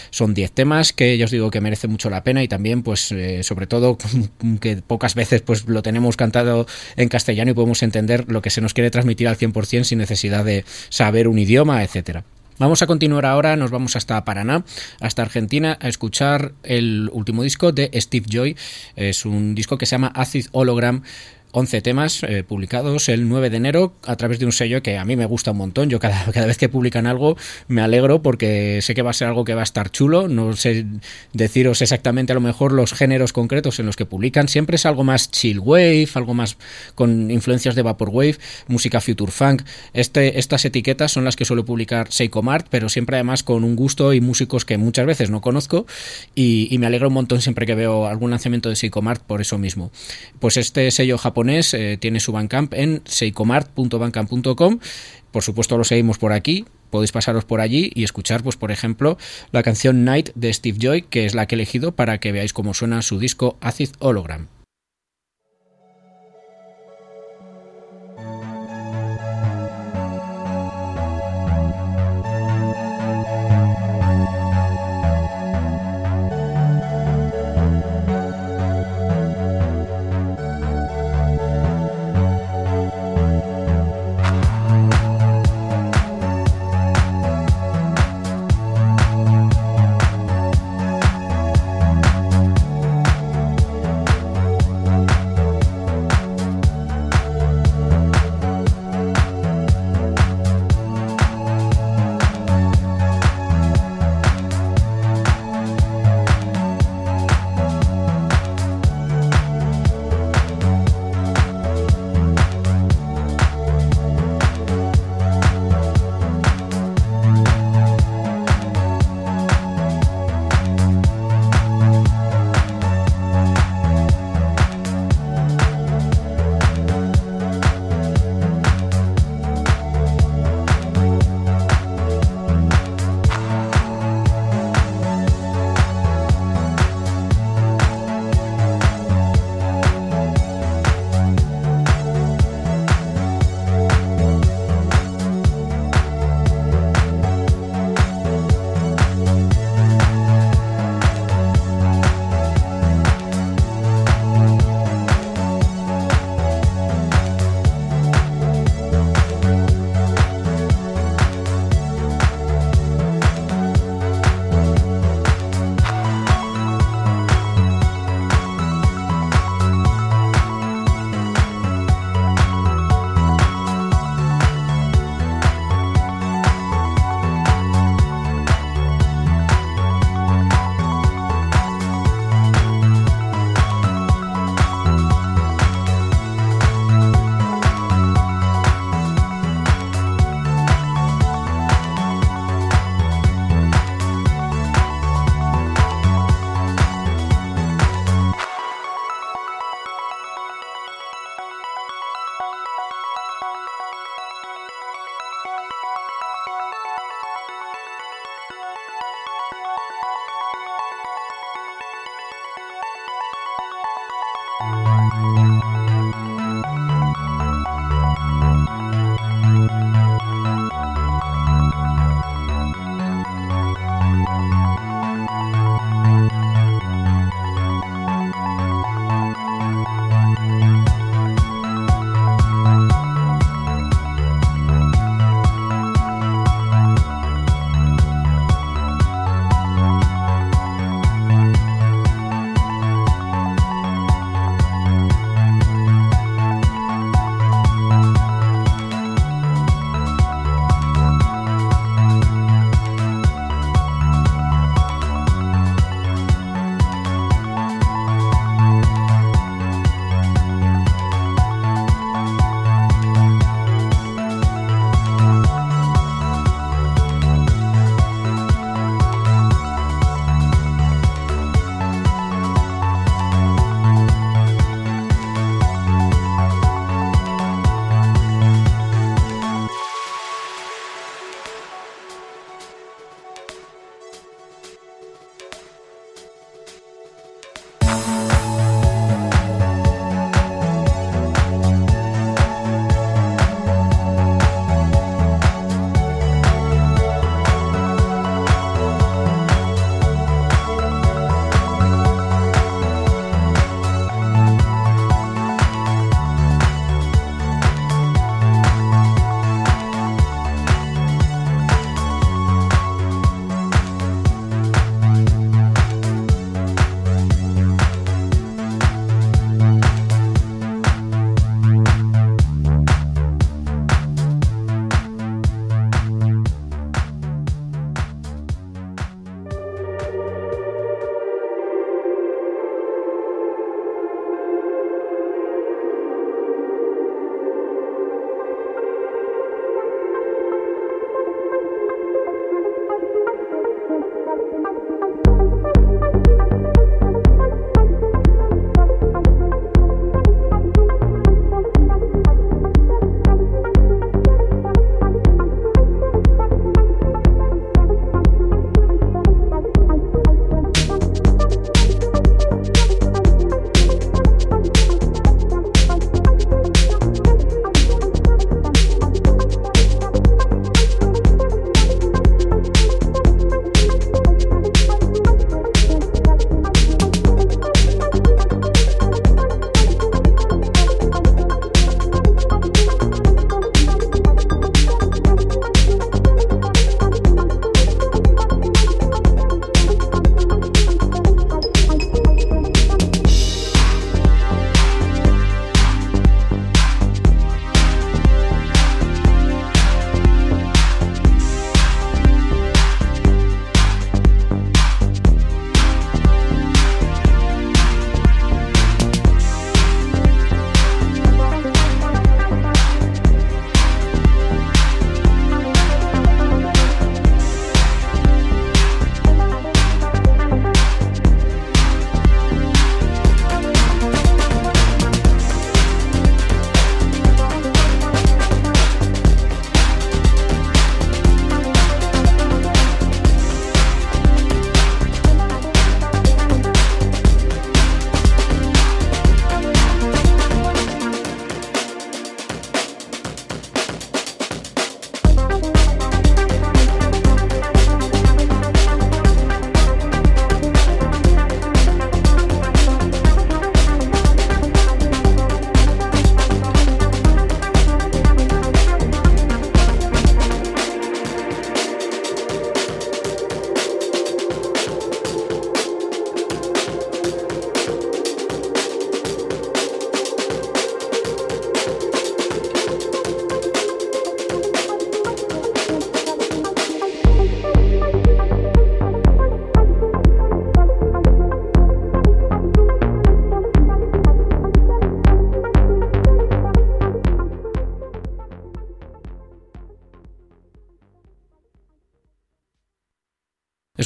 son 0.10 0.34
10 0.34 0.52
temas 0.52 0.94
que 0.94 1.18
yo 1.18 1.26
os 1.26 1.32
digo 1.32 1.52
que 1.52 1.62
merece 1.62 1.88
mucho 1.88 2.10
la 2.10 2.24
pena 2.24 2.44
y 2.44 2.48
también 2.48 2.84
pues 2.84 3.12
eh, 3.12 3.44
sobre 3.44 3.68
todo 3.68 3.98
que 4.62 4.78
pocas 4.78 5.16
veces 5.16 5.42
pues 5.42 5.68
lo 5.68 5.82
tenemos 5.82 6.18
cantado 6.18 6.68
en 6.96 7.10
castellano 7.10 7.52
y 7.52 7.54
podemos 7.54 7.84
entender 7.84 8.26
lo 8.28 8.42
que 8.42 8.50
se 8.50 8.62
nos 8.62 8.74
quiere 8.74 8.92
transmitir 8.92 9.28
al 9.28 9.38
100% 9.38 9.84
sin 9.84 10.00
necesidad 10.00 10.46
de 10.46 10.66
saber 10.90 11.28
un 11.28 11.40
idioma, 11.40 11.84
etcétera. 11.84 12.24
Vamos 12.60 12.82
a 12.82 12.88
continuar 12.88 13.28
ahora, 13.28 13.56
nos 13.56 13.70
vamos 13.70 13.96
hasta 13.96 14.26
Paraná, 14.26 14.66
hasta 15.00 15.22
Argentina, 15.22 15.78
a 15.80 15.88
escuchar 15.90 16.54
el 16.64 17.08
último 17.14 17.44
disco 17.44 17.72
de 17.72 17.92
Steve 17.94 18.26
Joy. 18.28 18.58
Es 18.96 19.26
un 19.28 19.54
disco 19.54 19.78
que 19.78 19.86
se 19.86 19.92
llama 19.92 20.08
Acid 20.08 20.48
Hologram. 20.54 21.04
11 21.58 21.82
temas 21.82 22.22
eh, 22.22 22.44
publicados 22.44 23.10
el 23.10 23.28
9 23.28 23.50
de 23.50 23.58
enero 23.58 23.96
a 24.06 24.16
través 24.16 24.38
de 24.38 24.46
un 24.46 24.52
sello 24.52 24.84
que 24.84 25.00
a 25.00 25.06
mí 25.06 25.16
me 25.16 25.26
gusta 25.26 25.52
un 25.52 25.58
montón. 25.58 25.90
Yo 25.90 26.00
cada, 26.00 26.26
cada, 26.32 26.46
vez 26.46 26.58
que 26.58 26.70
publican 26.70 27.08
algo 27.08 27.36
me 27.68 27.82
alegro 27.82 28.22
porque 28.22 28.80
sé 28.84 28.94
que 28.94 29.02
va 29.02 29.10
a 29.10 29.14
ser 29.14 29.28
algo 29.28 29.44
que 29.44 29.56
va 29.56 29.62
a 29.62 29.64
estar 29.64 29.90
chulo. 29.90 30.28
No 30.28 30.54
sé 30.54 30.86
deciros 31.34 31.82
exactamente 31.82 32.32
a 32.32 32.36
lo 32.36 32.42
mejor 32.42 32.74
los 32.74 32.94
géneros 32.94 33.34
concretos 33.34 33.80
en 33.80 33.88
los 33.88 33.96
que 33.96 34.06
publican. 34.06 34.48
Siempre 34.48 34.76
es 34.76 34.86
algo 34.86 35.04
más 35.04 35.32
chill 35.32 35.58
wave, 35.58 36.08
algo 36.14 36.36
más 36.36 36.58
con 36.94 37.32
influencias 37.32 37.74
de 37.74 37.82
vaporwave, 37.82 38.38
música 38.68 39.02
future 39.02 39.32
funk. 39.32 39.64
Este, 39.94 40.38
estas 40.38 40.64
etiquetas 40.64 41.12
son 41.12 41.24
las 41.24 41.36
que 41.36 41.46
suele 41.46 41.64
publicar 41.64 42.12
Seiko 42.12 42.44
Mart, 42.44 42.68
pero 42.70 42.88
siempre 42.88 43.16
además 43.16 43.42
con 43.42 43.64
un 43.64 43.76
gusto 43.76 44.14
y 44.14 44.22
músicos 44.22 44.64
que 44.64 44.78
muchas 44.78 45.08
veces 45.08 45.32
no 45.32 45.42
conozco 45.42 45.88
y, 46.36 46.68
y 46.70 46.78
me 46.78 46.86
alegra 46.86 47.08
un 47.08 47.16
montón 47.16 47.42
siempre 47.42 47.66
que 47.66 47.74
veo 47.74 48.06
algún 48.06 48.30
lanzamiento 48.30 48.70
de 48.70 48.76
Seiko 48.76 49.02
Mart 49.02 49.24
por 49.24 49.42
eso 49.42 49.58
mismo. 49.58 49.90
Pues 50.40 50.58
este 50.58 50.92
sello 50.92 51.18
japonés 51.18 51.47
eh, 51.50 51.98
tiene 52.00 52.20
su 52.20 52.32
Bandcamp 52.32 52.74
en 52.74 53.02
seicomart.bandcamp.com. 53.06 54.80
Por 55.32 55.44
supuesto 55.44 55.78
lo 55.78 55.84
seguimos 55.84 56.18
por 56.18 56.34
aquí, 56.34 56.66
podéis 56.90 57.12
pasaros 57.12 57.46
por 57.46 57.62
allí 57.62 57.92
y 57.94 58.04
escuchar, 58.04 58.44
pues 58.44 58.56
por 58.56 58.72
ejemplo, 58.72 59.18
la 59.52 59.64
canción 59.64 60.04
Night 60.06 60.30
de 60.36 60.54
Steve 60.54 60.78
Joy, 60.80 61.02
que 61.04 61.26
es 61.26 61.36
la 61.36 61.46
que 61.46 61.56
he 61.56 61.58
elegido 61.58 61.96
para 61.96 62.20
que 62.20 62.32
veáis 62.32 62.54
cómo 62.54 62.74
suena 62.74 63.02
su 63.02 63.20
disco 63.20 63.58
Acid 63.62 63.90
Hologram. 64.00 64.57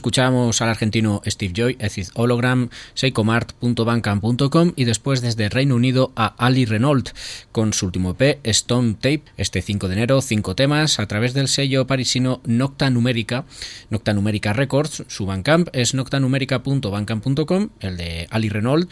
Escuchamos 0.02 0.60
al 0.64 0.70
argentino 0.70 1.22
Steve 1.28 1.54
Joy, 1.56 1.78
Ecid 1.80 2.08
Hologram, 2.16 2.70
seicomart.bandcamp.com 2.96 4.74
y 4.76 4.86
después 4.86 5.22
desde 5.22 5.48
Reino 5.48 5.76
Unido 5.76 6.12
a 6.16 6.26
Ali 6.44 6.66
Renault 6.66 7.10
con 7.52 7.72
su 7.72 7.86
último 7.86 8.16
EP 8.18 8.40
Stone 8.42 8.96
Tape, 8.96 9.22
este 9.38 9.62
5 9.62 9.88
de 9.88 9.94
enero, 9.94 10.22
cinco 10.22 10.56
temas 10.56 11.00
a 11.00 11.06
través 11.06 11.36
del 11.36 11.48
sello 11.48 11.86
parisino 11.86 12.42
Nocta 12.46 12.90
Numérica, 12.90 13.46
Nocta 13.92 14.16
Numérica 14.16 14.54
Records. 14.54 15.04
Su 15.08 15.28
Bandcamp 15.28 15.70
es 15.72 15.94
noctanumérica.bandcamp.com, 15.94 17.70
el 17.80 17.98
de 17.98 18.26
Ali 18.32 18.50
Renault 18.50 18.90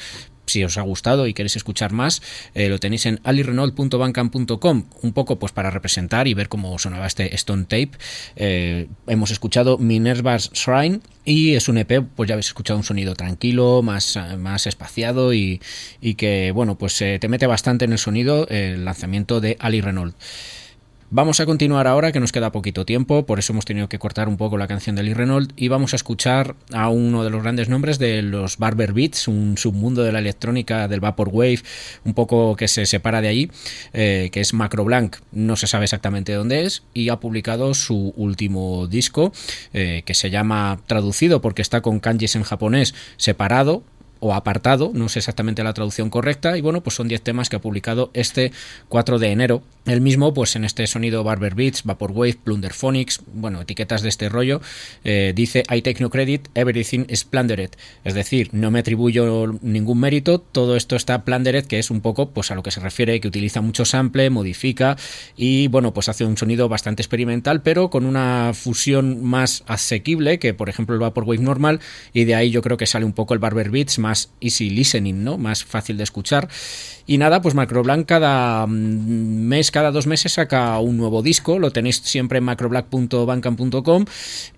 si 0.49 0.63
os 0.63 0.77
ha 0.77 0.81
gustado 0.81 1.27
y 1.27 1.33
queréis 1.33 1.55
escuchar 1.55 1.91
más, 1.91 2.21
eh, 2.53 2.69
lo 2.69 2.79
tenéis 2.79 3.05
en 3.05 3.19
alirenault.bandcamp.com, 3.23 4.85
un 5.01 5.13
poco 5.13 5.39
pues 5.39 5.51
para 5.51 5.71
representar 5.71 6.27
y 6.27 6.33
ver 6.33 6.49
cómo 6.49 6.77
sonaba 6.79 7.07
este 7.07 7.33
Stone 7.35 7.63
Tape. 7.63 7.91
Eh, 8.35 8.87
hemos 9.07 9.31
escuchado 9.31 9.77
Minerva's 9.77 10.51
Shrine 10.53 10.99
y 11.25 11.55
es 11.55 11.69
un 11.69 11.77
EP, 11.77 12.03
pues 12.15 12.27
ya 12.27 12.33
habéis 12.33 12.47
escuchado 12.47 12.77
un 12.77 12.83
sonido 12.83 13.13
tranquilo, 13.13 13.81
más, 13.81 14.17
más 14.37 14.67
espaciado 14.67 15.33
y, 15.33 15.61
y 16.01 16.15
que, 16.15 16.51
bueno, 16.51 16.77
pues 16.77 17.01
eh, 17.01 17.19
te 17.19 17.27
mete 17.27 17.47
bastante 17.47 17.85
en 17.85 17.91
el 17.91 17.99
sonido 17.99 18.47
el 18.49 18.85
lanzamiento 18.85 19.39
de 19.39 19.57
Ali 19.59 19.81
Renault. 19.81 20.15
Vamos 21.11 21.39
a 21.39 21.47
continuar 21.47 21.87
ahora, 21.87 22.11
que 22.11 22.19
nos 22.19 22.31
queda 22.31 22.51
poquito 22.51 22.85
tiempo, 22.85 23.25
por 23.25 23.39
eso 23.39 23.51
hemos 23.51 23.65
tenido 23.65 23.89
que 23.89 23.97
cortar 23.97 24.29
un 24.29 24.37
poco 24.37 24.59
la 24.59 24.67
canción 24.67 24.95
de 24.95 25.01
Lee 25.01 25.15
Renault 25.15 25.51
y 25.55 25.67
vamos 25.67 25.93
a 25.93 25.95
escuchar 25.95 26.55
a 26.71 26.89
uno 26.89 27.23
de 27.23 27.31
los 27.31 27.41
grandes 27.41 27.67
nombres 27.67 27.97
de 27.97 28.21
los 28.21 28.59
Barber 28.59 28.93
Beats, 28.93 29.27
un 29.27 29.57
submundo 29.57 30.03
de 30.03 30.11
la 30.11 30.19
electrónica 30.19 30.87
del 30.87 30.99
Vaporwave, 30.99 31.61
un 32.05 32.13
poco 32.13 32.55
que 32.55 32.67
se 32.67 32.85
separa 32.85 33.21
de 33.21 33.27
allí, 33.27 33.51
eh, 33.91 34.29
que 34.31 34.39
es 34.39 34.53
Macro 34.53 34.85
Blanc, 34.85 35.15
no 35.31 35.55
se 35.55 35.65
sabe 35.65 35.85
exactamente 35.85 36.33
dónde 36.33 36.65
es, 36.65 36.83
y 36.93 37.09
ha 37.09 37.19
publicado 37.19 37.73
su 37.73 38.13
último 38.15 38.85
disco, 38.85 39.33
eh, 39.73 40.03
que 40.05 40.13
se 40.13 40.29
llama, 40.29 40.79
traducido 40.85 41.41
porque 41.41 41.63
está 41.63 41.81
con 41.81 41.99
kanjis 41.99 42.35
en 42.35 42.43
japonés, 42.43 42.93
separado, 43.17 43.81
o 44.19 44.33
apartado, 44.33 44.91
no 44.93 45.09
sé 45.09 45.19
exactamente 45.19 45.63
la 45.63 45.73
traducción 45.73 46.09
correcta, 46.09 46.57
y 46.57 46.61
bueno, 46.61 46.81
pues 46.81 46.95
son 46.95 47.07
10 47.07 47.21
temas 47.21 47.49
que 47.49 47.55
ha 47.55 47.61
publicado 47.61 48.11
este 48.13 48.51
4 48.89 49.19
de 49.19 49.31
enero. 49.31 49.63
El 49.85 50.01
mismo, 50.01 50.33
pues 50.33 50.55
en 50.55 50.65
este 50.65 50.85
sonido 50.87 51.23
Barber 51.23 51.55
Beats, 51.55 51.83
Vaporwave, 51.83 52.37
Plunderphonics, 52.43 53.21
bueno, 53.33 53.61
etiquetas 53.61 54.01
de 54.03 54.09
este 54.09 54.29
rollo, 54.29 54.61
eh, 55.03 55.33
dice 55.35 55.63
I 55.69 55.81
take 55.81 56.01
no 56.01 56.09
credit, 56.09 56.47
everything 56.53 57.05
is 57.09 57.23
plundered. 57.23 57.71
Es 58.03 58.13
decir, 58.13 58.49
no 58.51 58.71
me 58.71 58.79
atribuyo 58.79 59.57
ningún 59.61 59.99
mérito, 59.99 60.39
todo 60.39 60.75
esto 60.75 60.95
está 60.95 61.23
plundered, 61.23 61.65
que 61.65 61.79
es 61.79 61.89
un 61.89 62.01
poco 62.01 62.29
pues 62.31 62.51
a 62.51 62.55
lo 62.55 62.61
que 62.61 62.71
se 62.71 62.79
refiere, 62.79 63.19
que 63.19 63.27
utiliza 63.27 63.61
mucho 63.61 63.85
sample, 63.85 64.29
modifica 64.29 64.97
y 65.35 65.67
bueno, 65.69 65.93
pues 65.93 66.09
hace 66.09 66.25
un 66.25 66.37
sonido 66.37 66.69
bastante 66.69 67.01
experimental, 67.01 67.61
pero 67.61 67.89
con 67.89 68.05
una 68.05 68.51
fusión 68.53 69.23
más 69.23 69.63
asequible 69.65 70.39
que 70.39 70.53
por 70.53 70.69
ejemplo 70.69 70.93
el 70.93 71.01
Vaporwave 71.01 71.41
normal, 71.41 71.79
y 72.13 72.25
de 72.25 72.35
ahí 72.35 72.51
yo 72.51 72.61
creo 72.61 72.77
que 72.77 72.85
sale 72.85 73.05
un 73.05 73.13
poco 73.13 73.33
el 73.33 73.39
Barber 73.39 73.71
Beats 73.71 73.97
easy 74.39 74.69
listening, 74.69 75.23
¿no? 75.23 75.37
Más 75.37 75.63
fácil 75.63 75.97
de 75.97 76.03
escuchar. 76.03 76.49
Y 77.09 77.17
nada, 77.17 77.41
pues 77.41 77.55
Macroblanc 77.55 78.05
cada 78.05 78.67
mm, 78.67 78.71
mes, 78.71 79.71
cada 79.71 79.89
dos 79.89 80.05
meses 80.05 80.33
saca 80.33 80.77
un 80.77 80.95
nuevo 80.95 81.23
disco. 81.23 81.57
Lo 81.57 81.71
tenéis 81.71 81.95
siempre 82.03 82.37
en 82.37 82.43
macroblack.bandcamp.com 82.43 84.05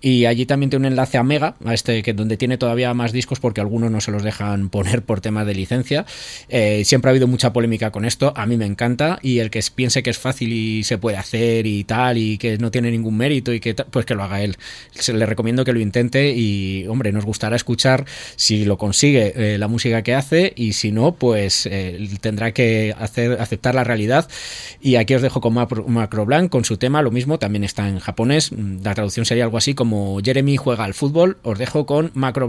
y 0.02 0.26
allí 0.26 0.44
también 0.44 0.68
tiene 0.68 0.86
un 0.86 0.92
enlace 0.92 1.16
a 1.16 1.22
Mega, 1.22 1.54
a 1.64 1.72
este 1.72 2.02
que 2.02 2.12
donde 2.12 2.36
tiene 2.36 2.58
todavía 2.58 2.92
más 2.92 3.12
discos 3.12 3.40
porque 3.40 3.62
algunos 3.62 3.90
no 3.90 4.02
se 4.02 4.10
los 4.10 4.22
dejan 4.22 4.68
poner 4.70 5.00
por 5.00 5.22
tema 5.22 5.46
de 5.46 5.54
licencia. 5.54 6.04
Eh, 6.50 6.82
siempre 6.84 7.08
ha 7.08 7.12
habido 7.12 7.26
mucha 7.26 7.54
polémica 7.54 7.90
con 7.90 8.04
esto. 8.04 8.34
A 8.36 8.44
mí 8.44 8.58
me 8.58 8.66
encanta 8.66 9.18
y 9.22 9.38
el 9.38 9.48
que 9.48 9.64
piense 9.74 10.02
que 10.02 10.10
es 10.10 10.18
fácil 10.18 10.52
y 10.52 10.84
se 10.84 10.98
puede 10.98 11.16
hacer 11.16 11.66
y 11.66 11.84
tal 11.84 12.18
y 12.18 12.36
que 12.36 12.58
no 12.58 12.70
tiene 12.70 12.90
ningún 12.90 13.16
mérito 13.16 13.54
y 13.54 13.60
que 13.60 13.74
pues 13.74 14.04
que 14.04 14.14
lo 14.14 14.24
haga 14.24 14.42
él. 14.42 14.58
Se 14.90 15.14
le 15.14 15.24
recomiendo 15.24 15.64
que 15.64 15.72
lo 15.72 15.80
intente 15.80 16.34
y 16.36 16.86
hombre, 16.86 17.12
nos 17.12 17.24
gustará 17.24 17.56
escuchar 17.56 18.04
si 18.36 18.66
lo 18.66 18.76
consigue 18.76 19.54
eh, 19.54 19.56
la 19.56 19.68
música 19.68 20.02
que 20.02 20.14
hace 20.14 20.52
y 20.54 20.74
si 20.74 20.92
no, 20.92 21.14
pues 21.14 21.64
eh, 21.64 22.10
tendrá 22.20 22.41
que 22.50 22.92
hacer, 22.98 23.40
aceptar 23.40 23.76
la 23.76 23.84
realidad. 23.84 24.28
Y 24.80 24.96
aquí 24.96 25.14
os 25.14 25.22
dejo 25.22 25.40
con 25.40 25.54
Macro 25.54 26.26
Blanc 26.26 26.50
con 26.50 26.64
su 26.64 26.76
tema, 26.76 27.00
lo 27.02 27.12
mismo, 27.12 27.38
también 27.38 27.62
está 27.62 27.88
en 27.88 28.00
japonés. 28.00 28.50
La 28.50 28.94
traducción 28.94 29.24
sería 29.24 29.44
algo 29.44 29.58
así 29.58 29.74
como 29.74 30.18
Jeremy 30.20 30.56
juega 30.56 30.82
al 30.82 30.94
fútbol. 30.94 31.38
Os 31.42 31.58
dejo 31.58 31.86
con 31.86 32.10
Macro 32.14 32.48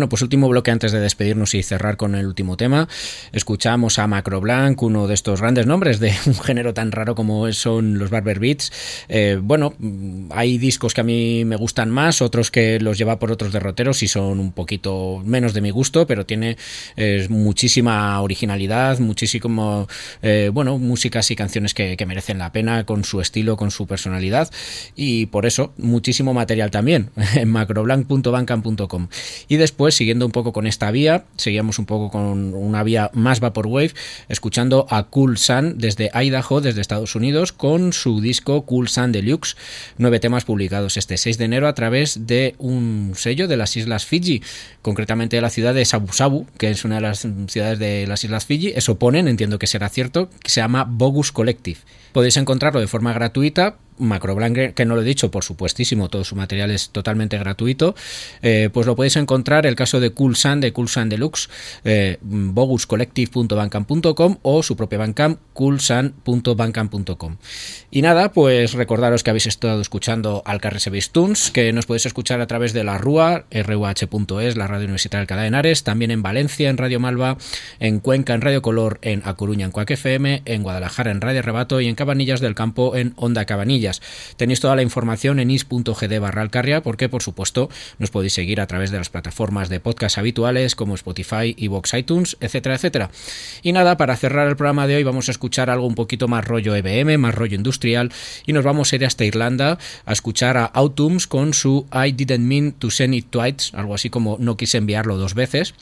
Bueno, 0.00 0.08
pues 0.08 0.22
último 0.22 0.48
bloque 0.48 0.70
antes 0.70 0.92
de 0.92 0.98
despedirnos 0.98 1.54
y 1.54 1.62
cerrar 1.62 1.98
con 1.98 2.14
el 2.14 2.24
último 2.24 2.56
tema. 2.56 2.88
Escuchamos 3.32 3.98
a 3.98 4.06
Macro 4.06 4.40
Blanc, 4.40 4.82
uno 4.82 5.06
de 5.06 5.12
estos 5.12 5.42
grandes 5.42 5.66
nombres 5.66 6.00
de 6.00 6.14
un 6.26 6.40
género 6.40 6.72
tan 6.72 6.90
raro 6.90 7.14
como 7.14 7.52
son 7.52 7.98
los 7.98 8.08
Barber 8.08 8.38
Beats. 8.38 8.72
Eh, 9.10 9.38
bueno, 9.42 9.74
hay 10.30 10.56
discos 10.56 10.94
que 10.94 11.02
a 11.02 11.04
mí 11.04 11.44
me 11.44 11.56
gustan 11.56 11.90
más, 11.90 12.22
otros 12.22 12.50
que 12.50 12.80
los 12.80 12.96
lleva 12.96 13.18
por 13.18 13.30
otros 13.30 13.52
derroteros 13.52 14.02
y 14.02 14.08
son 14.08 14.40
un 14.40 14.52
poquito 14.52 15.20
menos 15.22 15.52
de 15.52 15.60
mi 15.60 15.68
gusto, 15.68 16.06
pero 16.06 16.24
tiene 16.24 16.56
muchísima 17.28 18.18
originalidad, 18.22 19.00
muchísimo, 19.00 19.86
eh, 20.22 20.50
bueno, 20.50 20.78
músicas 20.78 21.30
y 21.30 21.36
canciones 21.36 21.74
que, 21.74 21.98
merecen 22.06 22.38
la 22.38 22.52
pena 22.52 22.86
con 22.86 23.04
su 23.04 23.20
estilo, 23.20 23.58
con 23.58 23.70
su 23.70 23.86
personalidad 23.86 24.50
y 24.96 25.26
por 25.26 25.44
eso 25.44 25.74
muchísimo 25.76 26.32
material 26.32 26.70
también 26.70 27.10
en 27.34 27.50
macroblanc.bandcamp.com. 27.50 29.08
Y 29.46 29.56
después 29.56 29.89
siguiendo 29.92 30.26
un 30.26 30.32
poco 30.32 30.52
con 30.52 30.66
esta 30.66 30.90
vía, 30.90 31.24
seguíamos 31.36 31.78
un 31.78 31.86
poco 31.86 32.10
con 32.10 32.54
una 32.54 32.82
vía 32.82 33.10
más 33.14 33.40
Vaporwave, 33.40 33.92
escuchando 34.28 34.86
a 34.90 35.04
Cool 35.04 35.38
Sun 35.38 35.78
desde 35.78 36.10
Idaho, 36.14 36.60
desde 36.60 36.80
Estados 36.80 37.14
Unidos, 37.14 37.52
con 37.52 37.92
su 37.92 38.20
disco 38.20 38.62
Cool 38.62 38.88
Sun 38.88 39.12
Deluxe, 39.12 39.56
nueve 39.98 40.20
temas 40.20 40.44
publicados 40.44 40.96
este 40.96 41.16
6 41.16 41.38
de 41.38 41.44
enero 41.44 41.68
a 41.68 41.74
través 41.74 42.26
de 42.26 42.54
un 42.58 43.12
sello 43.16 43.48
de 43.48 43.56
las 43.56 43.76
Islas 43.76 44.06
Fiji, 44.06 44.42
concretamente 44.82 45.36
de 45.36 45.42
la 45.42 45.50
ciudad 45.50 45.74
de 45.74 45.84
Sabu 45.84 46.12
Sabu, 46.12 46.46
que 46.58 46.70
es 46.70 46.84
una 46.84 46.96
de 46.96 47.00
las 47.02 47.26
ciudades 47.48 47.78
de 47.78 48.06
las 48.06 48.24
Islas 48.24 48.46
Fiji, 48.46 48.72
eso 48.74 48.98
ponen, 48.98 49.28
entiendo 49.28 49.58
que 49.58 49.66
será 49.66 49.88
cierto, 49.88 50.30
que 50.42 50.50
se 50.50 50.60
llama 50.60 50.84
Bogus 50.84 51.32
Collective. 51.32 51.80
Podéis 52.12 52.36
encontrarlo 52.36 52.80
de 52.80 52.86
forma 52.86 53.12
gratuita 53.12 53.76
Macroblanc, 54.00 54.74
que 54.74 54.84
no 54.84 54.96
lo 54.96 55.02
he 55.02 55.04
dicho, 55.04 55.30
por 55.30 55.44
supuestísimo, 55.44 56.08
todo 56.08 56.24
su 56.24 56.34
material 56.34 56.70
es 56.70 56.90
totalmente 56.90 57.38
gratuito, 57.38 57.94
eh, 58.42 58.70
pues 58.72 58.86
lo 58.86 58.96
podéis 58.96 59.16
encontrar, 59.16 59.66
el 59.66 59.76
caso 59.76 60.00
de 60.00 60.10
Cool 60.10 60.36
Sun, 60.36 60.60
de 60.60 60.72
Cool 60.72 60.88
Sun 60.88 61.08
Deluxe, 61.08 61.48
eh, 61.84 62.18
boguscollective.bancam.com 62.22 64.38
o 64.42 64.62
su 64.62 64.76
propia 64.76 64.98
Bancam, 64.98 65.36
coolsun.bancam.com. 65.52 67.36
Y 67.90 68.02
nada, 68.02 68.32
pues 68.32 68.72
recordaros 68.72 69.22
que 69.22 69.30
habéis 69.30 69.46
estado 69.46 69.80
escuchando 69.80 70.42
al 70.46 70.60
Carres 70.60 70.88
Tunes, 71.12 71.50
que 71.50 71.72
nos 71.72 71.86
podéis 71.86 72.06
escuchar 72.06 72.40
a 72.40 72.46
través 72.46 72.72
de 72.72 72.84
la 72.84 72.98
RUA, 72.98 73.44
ruh.es, 73.50 74.56
la 74.56 74.66
radio 74.66 74.84
universitaria 74.84 75.22
Alcalá 75.22 75.42
de 75.42 75.48
Henares, 75.48 75.84
también 75.84 76.10
en 76.10 76.22
Valencia, 76.22 76.70
en 76.70 76.78
Radio 76.78 77.00
Malva, 77.00 77.36
en 77.78 78.00
Cuenca, 78.00 78.34
en 78.34 78.40
Radio 78.40 78.62
Color, 78.62 78.98
en 79.02 79.22
A 79.24 79.34
Coruña, 79.34 79.66
en 79.66 79.72
Cuac 79.72 79.90
FM, 79.90 80.42
en 80.44 80.62
Guadalajara, 80.62 81.10
en 81.10 81.20
Radio 81.20 81.42
Rebato 81.42 81.80
y 81.80 81.88
en 81.88 81.94
Cabanillas 82.00 82.40
del 82.40 82.54
Campo, 82.54 82.96
en 82.96 83.12
Onda 83.16 83.44
Cabanilla. 83.44 83.92
Tenéis 84.38 84.60
toda 84.60 84.74
la 84.74 84.80
información 84.80 85.38
en 85.38 85.50
is.gd 85.50 86.18
barra 86.18 86.40
alcarria 86.40 86.82
porque 86.82 87.10
por 87.10 87.22
supuesto 87.22 87.68
nos 87.98 88.10
podéis 88.10 88.32
seguir 88.32 88.62
a 88.62 88.66
través 88.66 88.90
de 88.90 88.96
las 88.96 89.10
plataformas 89.10 89.68
de 89.68 89.80
podcast 89.80 90.16
habituales 90.16 90.74
como 90.74 90.94
Spotify, 90.94 91.54
Evox, 91.58 91.92
iTunes, 91.92 92.38
etcétera, 92.40 92.76
etcétera. 92.76 93.10
Y 93.62 93.72
nada, 93.72 93.98
para 93.98 94.16
cerrar 94.16 94.48
el 94.48 94.56
programa 94.56 94.86
de 94.86 94.96
hoy 94.96 95.02
vamos 95.02 95.28
a 95.28 95.32
escuchar 95.32 95.68
algo 95.68 95.86
un 95.86 95.94
poquito 95.94 96.26
más 96.26 96.42
rollo 96.46 96.74
EBM, 96.74 97.18
más 97.18 97.34
rollo 97.34 97.56
industrial 97.56 98.10
y 98.46 98.54
nos 98.54 98.64
vamos 98.64 98.90
a 98.90 98.96
ir 98.96 99.04
hasta 99.04 99.26
Irlanda 99.26 99.76
a 100.06 100.12
escuchar 100.14 100.56
a 100.56 100.64
Autumns 100.64 101.26
con 101.26 101.52
su 101.52 101.86
I 101.92 102.12
didn't 102.12 102.46
mean 102.46 102.72
to 102.72 102.90
send 102.90 103.14
it 103.14 103.26
twice, 103.28 103.76
algo 103.76 103.94
así 103.94 104.08
como 104.08 104.38
no 104.40 104.56
quise 104.56 104.78
enviarlo 104.78 105.18
dos 105.18 105.34
veces. 105.34 105.74